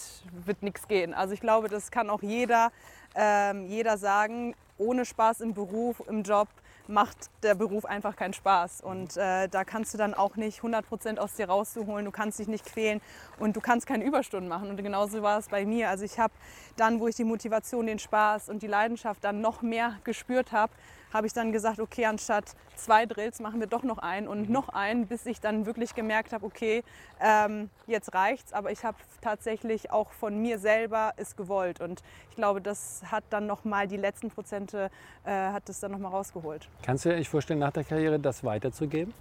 wird 0.46 0.64
nichts 0.64 0.88
gehen. 0.88 1.14
Also 1.14 1.34
ich 1.34 1.42
glaube, 1.42 1.68
das 1.68 1.92
kann 1.92 2.10
auch 2.10 2.22
jeder, 2.22 2.72
ähm, 3.16 3.66
jeder 3.66 3.98
sagen, 3.98 4.56
ohne 4.78 5.06
Spaß 5.06 5.42
im 5.42 5.54
Beruf, 5.54 6.02
im 6.08 6.24
Job 6.24 6.48
macht 6.88 7.30
der 7.44 7.56
Beruf 7.56 7.86
einfach 7.86 8.16
keinen 8.16 8.34
Spaß. 8.34 8.82
Und 8.82 9.18
äh, 9.18 9.48
da 9.48 9.64
kannst 9.64 9.94
du 9.94 9.98
dann 9.98 10.14
auch 10.14 10.36
nicht 10.36 10.58
100 10.58 10.88
Prozent 10.88 11.20
aus 11.20 11.36
dir 11.36 11.48
rauszuholen. 11.48 12.06
Du 12.06 12.12
kannst 12.12 12.40
dich 12.40 12.48
nicht 12.48 12.66
quälen 12.66 13.02
und 13.40 13.56
du 13.56 13.62
kannst 13.62 13.88
keine 13.88 14.04
Überstunden 14.04 14.50
machen. 14.50 14.70
Und 14.70 14.78
genauso 14.78 15.22
war 15.22 15.40
es 15.40 15.50
bei 15.50 15.66
mir. 15.66 15.90
Also 15.90 16.06
ich 16.06 16.20
habe 16.20 16.34
dann, 16.78 17.00
wo 17.00 17.08
ich 17.08 17.16
die 17.16 17.24
Motivation, 17.24 17.86
den 17.86 18.00
Spaß 18.00 18.50
und 18.50 18.62
die 18.62 18.68
Leidenschaft 18.68 19.24
dann 19.24 19.42
noch 19.42 19.62
mehr 19.62 19.98
gespürt 20.04 20.52
habe, 20.52 20.74
habe 21.14 21.28
ich 21.28 21.34
dann 21.34 21.52
gesagt, 21.52 21.80
okay, 21.80 22.06
anstatt 22.06 22.56
zwei 22.76 23.06
Drills 23.06 23.40
machen 23.40 23.60
wir 23.60 23.68
doch 23.68 23.84
noch 23.84 23.98
einen 23.98 24.28
und 24.28 24.50
noch 24.50 24.70
einen, 24.70 25.08
bis 25.08 25.26
ich 25.26 25.40
dann 25.40 25.66
wirklich 25.66 25.96
gemerkt 25.96 26.34
habe, 26.34 26.46
okay, 26.46 26.84
ähm, 27.20 27.70
jetzt 27.88 28.14
reicht's. 28.14 28.54
Aber 28.54 28.72
ich 28.72 28.84
habe 28.84 28.98
tatsächlich 29.22 29.92
auch 29.92 30.12
von 30.12 30.42
mir 30.42 30.60
selber 30.60 31.14
es 31.18 31.36
gewollt 31.36 31.82
und 31.82 32.02
ich 32.30 32.36
glaube, 32.36 32.62
das 32.62 33.02
hat 33.12 33.24
dann 33.30 33.48
noch 33.48 33.64
mal 33.64 33.88
die 33.88 33.98
letzten 33.98 34.30
Prozente 34.30 34.90
äh, 35.24 35.32
hat 35.32 35.70
es 35.70 35.80
dann 35.80 35.92
noch 35.92 36.00
mal 36.00 36.10
rausgeholt. 36.10 36.68
Kannst 36.84 37.06
du 37.06 37.16
dir 37.16 37.26
vorstellen, 37.26 37.60
nach 37.60 37.72
der 37.72 37.84
Karriere 37.84 38.20
das 38.20 38.44
weiterzugeben? 38.44 39.14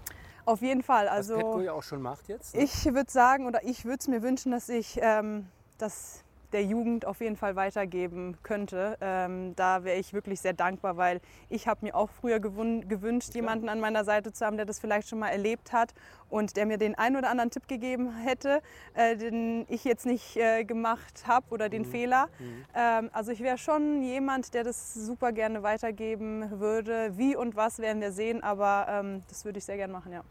Auf 0.45 0.63
jeden 0.63 0.83
Fall. 0.83 1.07
was 1.07 1.29
Petko 1.29 1.53
Also 1.53 1.61
ja 1.61 1.73
auch 1.73 1.83
schon 1.83 2.03
macht 2.03 2.29
jetzt. 2.29 2.55
ich 2.55 2.85
würde 2.87 3.11
sagen 3.11 3.47
oder 3.47 3.63
ich 3.65 3.85
würde 3.85 3.99
es 4.01 4.09
mir 4.09 4.23
wünschen, 4.23 4.53
dass 4.53 4.69
ich 4.69 4.99
ähm, 5.01 5.47
das 5.79 6.25
der 6.53 6.65
Jugend 6.65 7.07
auf 7.07 7.21
jeden 7.21 7.37
Fall 7.37 7.57
weitergeben 7.57 8.37
könnte. 8.43 8.97
Ähm, 9.01 9.55
da 9.57 9.85
wäre 9.85 9.99
ich 9.99 10.13
wirklich 10.13 10.41
sehr 10.41 10.53
dankbar, 10.53 10.97
weil 10.97 11.21
ich 11.49 11.69
habe 11.69 11.85
mir 11.85 11.95
auch 11.95 12.11
früher 12.11 12.41
gewünscht, 12.41 13.35
jemanden 13.35 13.69
an 13.69 13.81
meiner 13.81 14.05
Seite 14.05 14.33
zu 14.33 14.45
haben, 14.45 14.57
der 14.57 14.67
das 14.67 14.79
vielleicht 14.79 15.09
schon 15.09 15.19
mal 15.19 15.29
erlebt 15.29 15.73
hat 15.73 15.95
und 16.29 16.57
der 16.57 16.67
mir 16.67 16.79
den 16.79 16.95
einen 16.97 17.17
oder 17.17 17.31
anderen 17.31 17.51
Tipp 17.51 17.69
gegeben 17.69 18.17
hätte, 18.17 18.63
äh, 18.95 19.17
den 19.17 19.67
ich 19.69 19.85
jetzt 19.85 20.07
nicht 20.07 20.37
äh, 20.37 20.65
gemacht 20.65 21.25
habe 21.27 21.47
oder 21.51 21.69
den 21.69 21.85
Fehler. 21.85 22.29
Ähm, 22.75 23.11
also 23.13 23.33
ich 23.33 23.41
wäre 23.41 23.59
schon 23.59 24.03
jemand, 24.03 24.55
der 24.55 24.65
das 24.65 24.95
super 24.95 25.33
gerne 25.33 25.63
weitergeben 25.63 26.61
würde. 26.61 27.17
Wie 27.17 27.37
und 27.37 27.57
was 27.57 27.79
werden 27.79 28.01
wir 28.01 28.13
sehen, 28.13 28.43
aber 28.43 28.87
ähm, 28.89 29.23
das 29.29 29.45
würde 29.45 29.59
ich 29.59 29.65
sehr 29.65 29.77
gerne 29.77 29.93
machen, 29.93 30.13
ja. 30.13 30.23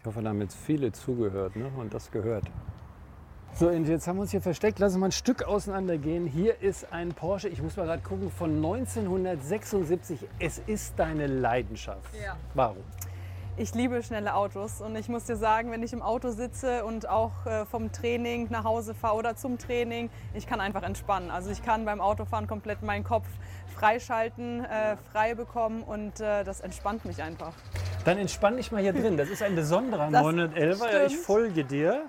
Ich 0.00 0.06
hoffe, 0.06 0.22
da 0.22 0.30
haben 0.30 0.40
jetzt 0.40 0.56
viele 0.56 0.92
zugehört 0.92 1.56
ne? 1.56 1.70
und 1.76 1.92
das 1.92 2.10
gehört. 2.10 2.44
So, 3.58 3.66
und 3.66 3.88
jetzt 3.88 4.06
haben 4.06 4.18
wir 4.18 4.22
uns 4.22 4.30
hier 4.30 4.40
versteckt. 4.40 4.78
Lass 4.78 4.92
uns 4.92 5.00
mal 5.00 5.06
ein 5.08 5.12
Stück 5.12 5.42
auseinander 5.42 5.98
gehen. 5.98 6.26
Hier 6.28 6.62
ist 6.62 6.92
ein 6.92 7.08
Porsche, 7.08 7.48
ich 7.48 7.60
muss 7.60 7.76
mal 7.76 7.86
gerade 7.86 8.02
gucken, 8.02 8.30
von 8.30 8.54
1976. 8.54 10.20
Es 10.38 10.62
ist 10.68 10.94
deine 10.96 11.26
Leidenschaft. 11.26 12.08
Ja. 12.24 12.36
Warum? 12.54 12.76
Ich 13.56 13.74
liebe 13.74 14.00
schnelle 14.04 14.36
Autos 14.36 14.80
und 14.80 14.94
ich 14.94 15.08
muss 15.08 15.24
dir 15.24 15.34
sagen, 15.34 15.72
wenn 15.72 15.82
ich 15.82 15.92
im 15.92 16.02
Auto 16.02 16.30
sitze 16.30 16.84
und 16.84 17.08
auch 17.08 17.32
äh, 17.46 17.66
vom 17.66 17.90
Training 17.90 18.46
nach 18.50 18.62
Hause 18.62 18.94
fahre 18.94 19.16
oder 19.16 19.34
zum 19.34 19.58
Training, 19.58 20.08
ich 20.34 20.46
kann 20.46 20.60
einfach 20.60 20.84
entspannen. 20.84 21.28
Also 21.32 21.50
ich 21.50 21.60
kann 21.60 21.84
beim 21.84 22.00
Autofahren 22.00 22.46
komplett 22.46 22.82
meinen 22.82 23.02
Kopf 23.02 23.26
freischalten, 23.74 24.64
äh, 24.64 24.96
frei 25.10 25.34
bekommen 25.34 25.82
und 25.82 26.20
äh, 26.20 26.44
das 26.44 26.60
entspannt 26.60 27.04
mich 27.04 27.20
einfach. 27.24 27.54
Dann 28.04 28.18
entspann 28.18 28.56
dich 28.56 28.70
mal 28.70 28.80
hier 28.80 28.92
drin. 28.92 29.16
Das 29.16 29.28
ist 29.28 29.42
ein 29.42 29.56
besonderer 29.56 30.08
Das 30.12 30.22
911. 30.22 30.78
Ja, 30.78 31.02
ich 31.02 31.12
stimmt. 31.12 31.26
folge 31.26 31.64
dir. 31.64 32.08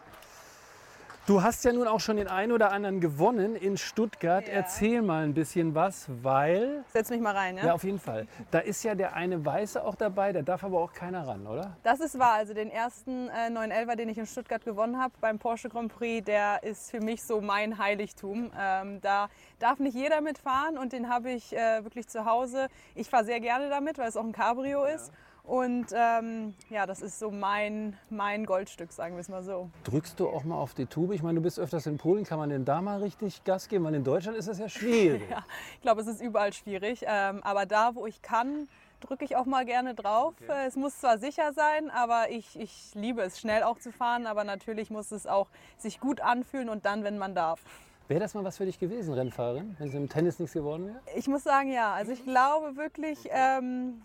Du 1.29 1.43
hast 1.43 1.63
ja 1.63 1.71
nun 1.71 1.87
auch 1.87 1.99
schon 1.99 2.17
den 2.17 2.27
einen 2.27 2.51
oder 2.51 2.71
anderen 2.71 2.99
gewonnen 3.01 3.55
in 3.55 3.77
Stuttgart. 3.77 4.47
Ja. 4.47 4.53
Erzähl 4.55 5.03
mal 5.03 5.25
ein 5.25 5.35
bisschen 5.35 5.75
was, 5.75 6.07
weil. 6.23 6.83
Setz 6.91 7.11
mich 7.11 7.21
mal 7.21 7.35
rein, 7.35 7.55
ja? 7.55 7.67
Ja, 7.67 7.73
auf 7.73 7.83
jeden 7.83 7.99
Fall. 7.99 8.25
Da 8.49 8.57
ist 8.57 8.81
ja 8.81 8.95
der 8.95 9.13
eine 9.13 9.45
Weiße 9.45 9.85
auch 9.85 9.93
dabei, 9.93 10.33
da 10.33 10.41
darf 10.41 10.63
aber 10.63 10.79
auch 10.79 10.91
keiner 10.91 11.27
ran, 11.27 11.45
oder? 11.45 11.77
Das 11.83 11.99
ist 11.99 12.17
wahr. 12.17 12.33
Also 12.33 12.55
den 12.55 12.71
ersten 12.71 13.29
äh, 13.29 13.51
911er, 13.51 13.95
den 13.95 14.09
ich 14.09 14.17
in 14.17 14.25
Stuttgart 14.25 14.65
gewonnen 14.65 14.99
habe 14.99 15.13
beim 15.21 15.37
Porsche 15.37 15.69
Grand 15.69 15.93
Prix, 15.93 16.25
der 16.25 16.63
ist 16.63 16.89
für 16.89 16.99
mich 16.99 17.21
so 17.21 17.41
mein 17.41 17.77
Heiligtum. 17.77 18.49
Ähm, 18.59 18.99
da 19.01 19.29
darf 19.59 19.77
nicht 19.77 19.93
jeder 19.93 20.21
mitfahren 20.21 20.79
und 20.79 20.93
den 20.93 21.09
habe 21.09 21.29
ich 21.29 21.55
äh, 21.55 21.83
wirklich 21.83 22.07
zu 22.07 22.25
Hause. 22.25 22.69
Ich 22.95 23.07
fahre 23.07 23.25
sehr 23.25 23.39
gerne 23.39 23.69
damit, 23.69 23.99
weil 23.99 24.09
es 24.09 24.17
auch 24.17 24.25
ein 24.25 24.31
Cabrio 24.31 24.83
ist. 24.85 25.11
Und 25.49 25.87
ähm, 25.95 26.53
ja, 26.69 26.85
das 26.85 27.01
ist 27.01 27.17
so 27.17 27.31
mein, 27.31 27.97
mein 28.11 28.45
Goldstück, 28.45 28.91
sagen 28.91 29.15
wir 29.15 29.21
es 29.21 29.29
mal 29.29 29.41
so. 29.41 29.71
Drückst 29.83 30.19
du 30.19 30.29
auch 30.29 30.43
mal 30.43 30.55
auf 30.57 30.75
die 30.75 30.85
Tube? 30.85 31.11
Ich 31.13 31.23
meine, 31.23 31.37
du 31.39 31.41
bist 31.41 31.57
öfters 31.59 31.87
in 31.87 31.97
Polen, 31.97 32.23
kann 32.23 32.37
man 32.37 32.51
denn 32.51 32.65
da 32.65 32.83
mal 32.83 33.01
richtig 33.01 33.43
Gas 33.45 33.67
geben? 33.67 33.83
Weil 33.85 33.95
in 33.95 34.03
Deutschland 34.03 34.37
ist 34.37 34.47
das 34.47 34.59
ja 34.59 34.69
schwierig. 34.69 35.23
Ja, 35.29 35.43
ich 35.73 35.81
glaube, 35.81 36.01
es 36.01 36.07
ist 36.07 36.21
überall 36.21 36.53
schwierig. 36.53 37.03
Ähm, 37.07 37.41
aber 37.43 37.65
da, 37.65 37.95
wo 37.95 38.05
ich 38.05 38.21
kann, 38.21 38.67
drücke 39.01 39.25
ich 39.25 39.35
auch 39.37 39.45
mal 39.47 39.65
gerne 39.65 39.95
drauf. 39.95 40.35
Äh, 40.47 40.67
Es 40.67 40.75
muss 40.75 40.99
zwar 40.99 41.17
sicher 41.17 41.51
sein, 41.53 41.89
aber 41.89 42.29
ich, 42.29 42.59
ich 42.59 42.91
liebe 42.93 43.23
es, 43.23 43.39
schnell 43.39 43.63
auch 43.63 43.79
zu 43.79 43.91
fahren. 43.91 44.27
Aber 44.27 44.43
natürlich 44.43 44.91
muss 44.91 45.11
es 45.11 45.25
auch 45.25 45.47
sich 45.79 45.99
gut 45.99 46.21
anfühlen 46.21 46.69
und 46.69 46.85
dann, 46.85 47.03
wenn 47.03 47.17
man 47.17 47.33
darf. 47.33 47.59
Wäre 48.07 48.19
das 48.19 48.35
mal 48.35 48.43
was 48.43 48.57
für 48.57 48.65
dich 48.65 48.77
gewesen, 48.77 49.15
Rennfahrerin, 49.15 49.75
wenn 49.79 49.87
es 49.89 49.95
im 49.95 50.09
Tennis 50.09 50.37
nichts 50.37 50.53
geworden 50.53 50.85
wäre? 50.87 50.99
Ich 51.15 51.27
muss 51.27 51.43
sagen, 51.43 51.71
ja. 51.73 51.91
Also 51.93 52.11
ich 52.11 52.23
glaube 52.23 52.75
wirklich, 52.75 53.17
ähm, 53.31 54.01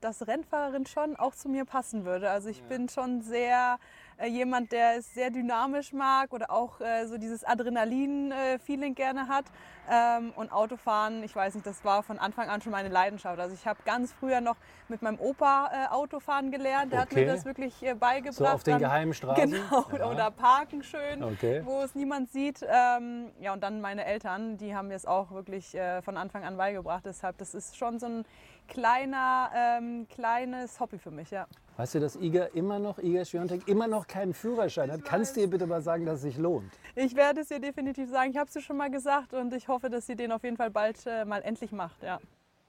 dass 0.00 0.26
Rennfahrerin 0.26 0.86
schon 0.86 1.16
auch 1.16 1.34
zu 1.34 1.48
mir 1.48 1.64
passen 1.64 2.04
würde. 2.04 2.30
Also 2.30 2.48
ich 2.48 2.62
bin 2.62 2.88
schon 2.88 3.22
sehr 3.22 3.78
äh, 4.18 4.26
jemand, 4.26 4.72
der 4.72 4.96
es 4.96 5.14
sehr 5.14 5.30
dynamisch 5.30 5.92
mag 5.92 6.32
oder 6.32 6.50
auch 6.50 6.80
äh, 6.80 7.06
so 7.06 7.18
dieses 7.18 7.44
Adrenalin-Feeling 7.44 8.94
gerne 8.94 9.28
hat. 9.28 9.44
Ähm, 9.92 10.32
und 10.36 10.52
Autofahren, 10.52 11.24
ich 11.24 11.34
weiß 11.34 11.54
nicht, 11.54 11.66
das 11.66 11.84
war 11.84 12.04
von 12.04 12.18
Anfang 12.20 12.48
an 12.48 12.62
schon 12.62 12.70
meine 12.70 12.88
Leidenschaft. 12.88 13.40
Also 13.40 13.54
ich 13.54 13.66
habe 13.66 13.80
ganz 13.84 14.12
früher 14.12 14.40
noch 14.40 14.54
mit 14.88 15.02
meinem 15.02 15.18
Opa 15.18 15.70
äh, 15.72 15.92
Autofahren 15.92 16.52
gelernt. 16.52 16.92
Der 16.92 17.00
hat 17.00 17.10
Okay. 17.10 17.24
mir 17.24 17.32
das 17.32 17.44
wirklich 17.44 17.82
äh, 17.82 17.94
beigebracht. 17.94 18.34
So 18.36 18.46
auf 18.46 18.62
den 18.62 18.74
Dann- 18.74 18.80
geheimen 18.82 19.14
Straßen? 19.14 19.50
Genau, 19.50 19.86
Ja. 19.98 20.10
oder 20.10 20.30
parken 20.30 20.82
schön, 20.84 21.22
Okay. 21.24 21.62
wo 21.64 21.80
es 21.82 21.94
niemand 21.96 22.30
sieht. 22.30 22.62
Ähm, 22.62 23.32
ja, 23.40 23.52
und 23.52 23.62
dann 23.64 23.80
meine 23.80 24.04
Eltern, 24.04 24.56
die 24.58 24.76
haben 24.76 24.88
mir 24.88 24.94
es 24.94 25.06
auch 25.06 25.32
wirklich 25.32 25.74
äh, 25.74 26.02
von 26.02 26.16
Anfang 26.16 26.44
an 26.44 26.56
beigebracht. 26.56 27.04
Deshalb, 27.04 27.38
das 27.38 27.54
ist 27.54 27.76
schon 27.76 27.98
so 27.98 28.06
ein 28.06 28.24
kleiner, 28.68 29.50
ähm, 29.54 30.06
kleines 30.08 30.78
Hobby 30.80 30.98
für 30.98 31.10
mich, 31.10 31.30
ja. 31.30 31.46
Weißt 31.76 31.94
du, 31.94 32.00
dass 32.00 32.14
Iga 32.16 32.44
immer 32.54 32.78
noch, 32.78 32.98
Iga 32.98 33.24
Świątek, 33.24 33.66
immer 33.66 33.86
noch 33.88 34.06
keinen 34.06 34.34
Führerschein 34.34 34.92
hat? 34.92 35.04
Kannst 35.04 35.36
du 35.36 35.40
ihr 35.40 35.48
bitte 35.50 35.66
mal 35.66 35.80
sagen, 35.82 36.04
dass 36.06 36.16
es 36.16 36.22
sich 36.22 36.36
lohnt? 36.38 36.70
Ich 36.94 37.16
werde 37.16 37.40
es 37.40 37.50
ihr 37.50 37.58
definitiv 37.60 38.10
sagen. 38.10 38.30
Ich 38.30 38.36
habe 38.36 38.46
es 38.46 38.52
dir 38.52 38.60
schon 38.60 38.76
mal 38.76 38.90
gesagt 38.90 39.32
und 39.32 39.52
ich 39.54 39.66
hoffe, 39.80 39.90
dass 39.90 40.06
sie 40.06 40.16
den 40.16 40.30
auf 40.30 40.44
jeden 40.44 40.58
Fall 40.58 40.70
bald 40.70 40.98
äh, 41.06 41.24
mal 41.24 41.40
endlich 41.40 41.72
macht, 41.72 42.02
ja. 42.02 42.20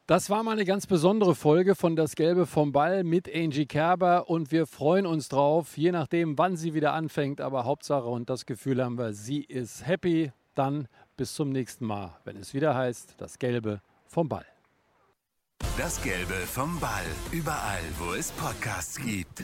Das 0.08 0.30
war 0.30 0.44
mal 0.44 0.54
eine 0.54 0.66
ganz 0.66 0.88
besondere 0.88 1.36
Folge 1.36 1.76
von 1.76 1.96
Das 1.96 2.16
Gelbe 2.16 2.46
vom 2.46 2.72
Ball 2.72 3.04
mit 3.04 3.34
Angie 3.34 3.66
Kerber 3.66 4.30
und 4.30 4.52
wir 4.52 4.66
freuen 4.66 5.06
uns 5.06 5.30
drauf, 5.30 5.78
je 5.78 5.92
nachdem, 5.92 6.38
wann 6.38 6.56
sie 6.58 6.74
wieder 6.74 6.94
anfängt. 6.94 7.40
Aber 7.40 7.66
Hauptsache 7.66 8.08
und 8.08 8.30
das 8.30 8.46
Gefühl 8.46 8.84
haben 8.84 8.98
wir, 8.98 9.14
sie 9.14 9.42
ist 9.42 9.86
happy. 9.86 10.32
Dann 10.56 10.88
bis 11.18 11.34
zum 11.36 11.50
nächsten 11.50 11.86
Mal, 11.86 12.18
wenn 12.26 12.36
es 12.38 12.54
wieder 12.54 12.76
heißt 12.76 13.16
Das 13.18 13.40
Gelbe 13.40 13.82
vom 14.06 14.28
Ball. 14.28 14.46
Das 15.78 16.02
Gelbe 16.02 16.34
vom 16.34 16.80
Ball. 16.80 17.06
Überall, 17.32 17.84
wo 17.98 18.14
es 18.14 18.32
Podcasts 18.32 18.98
gibt. 18.98 19.44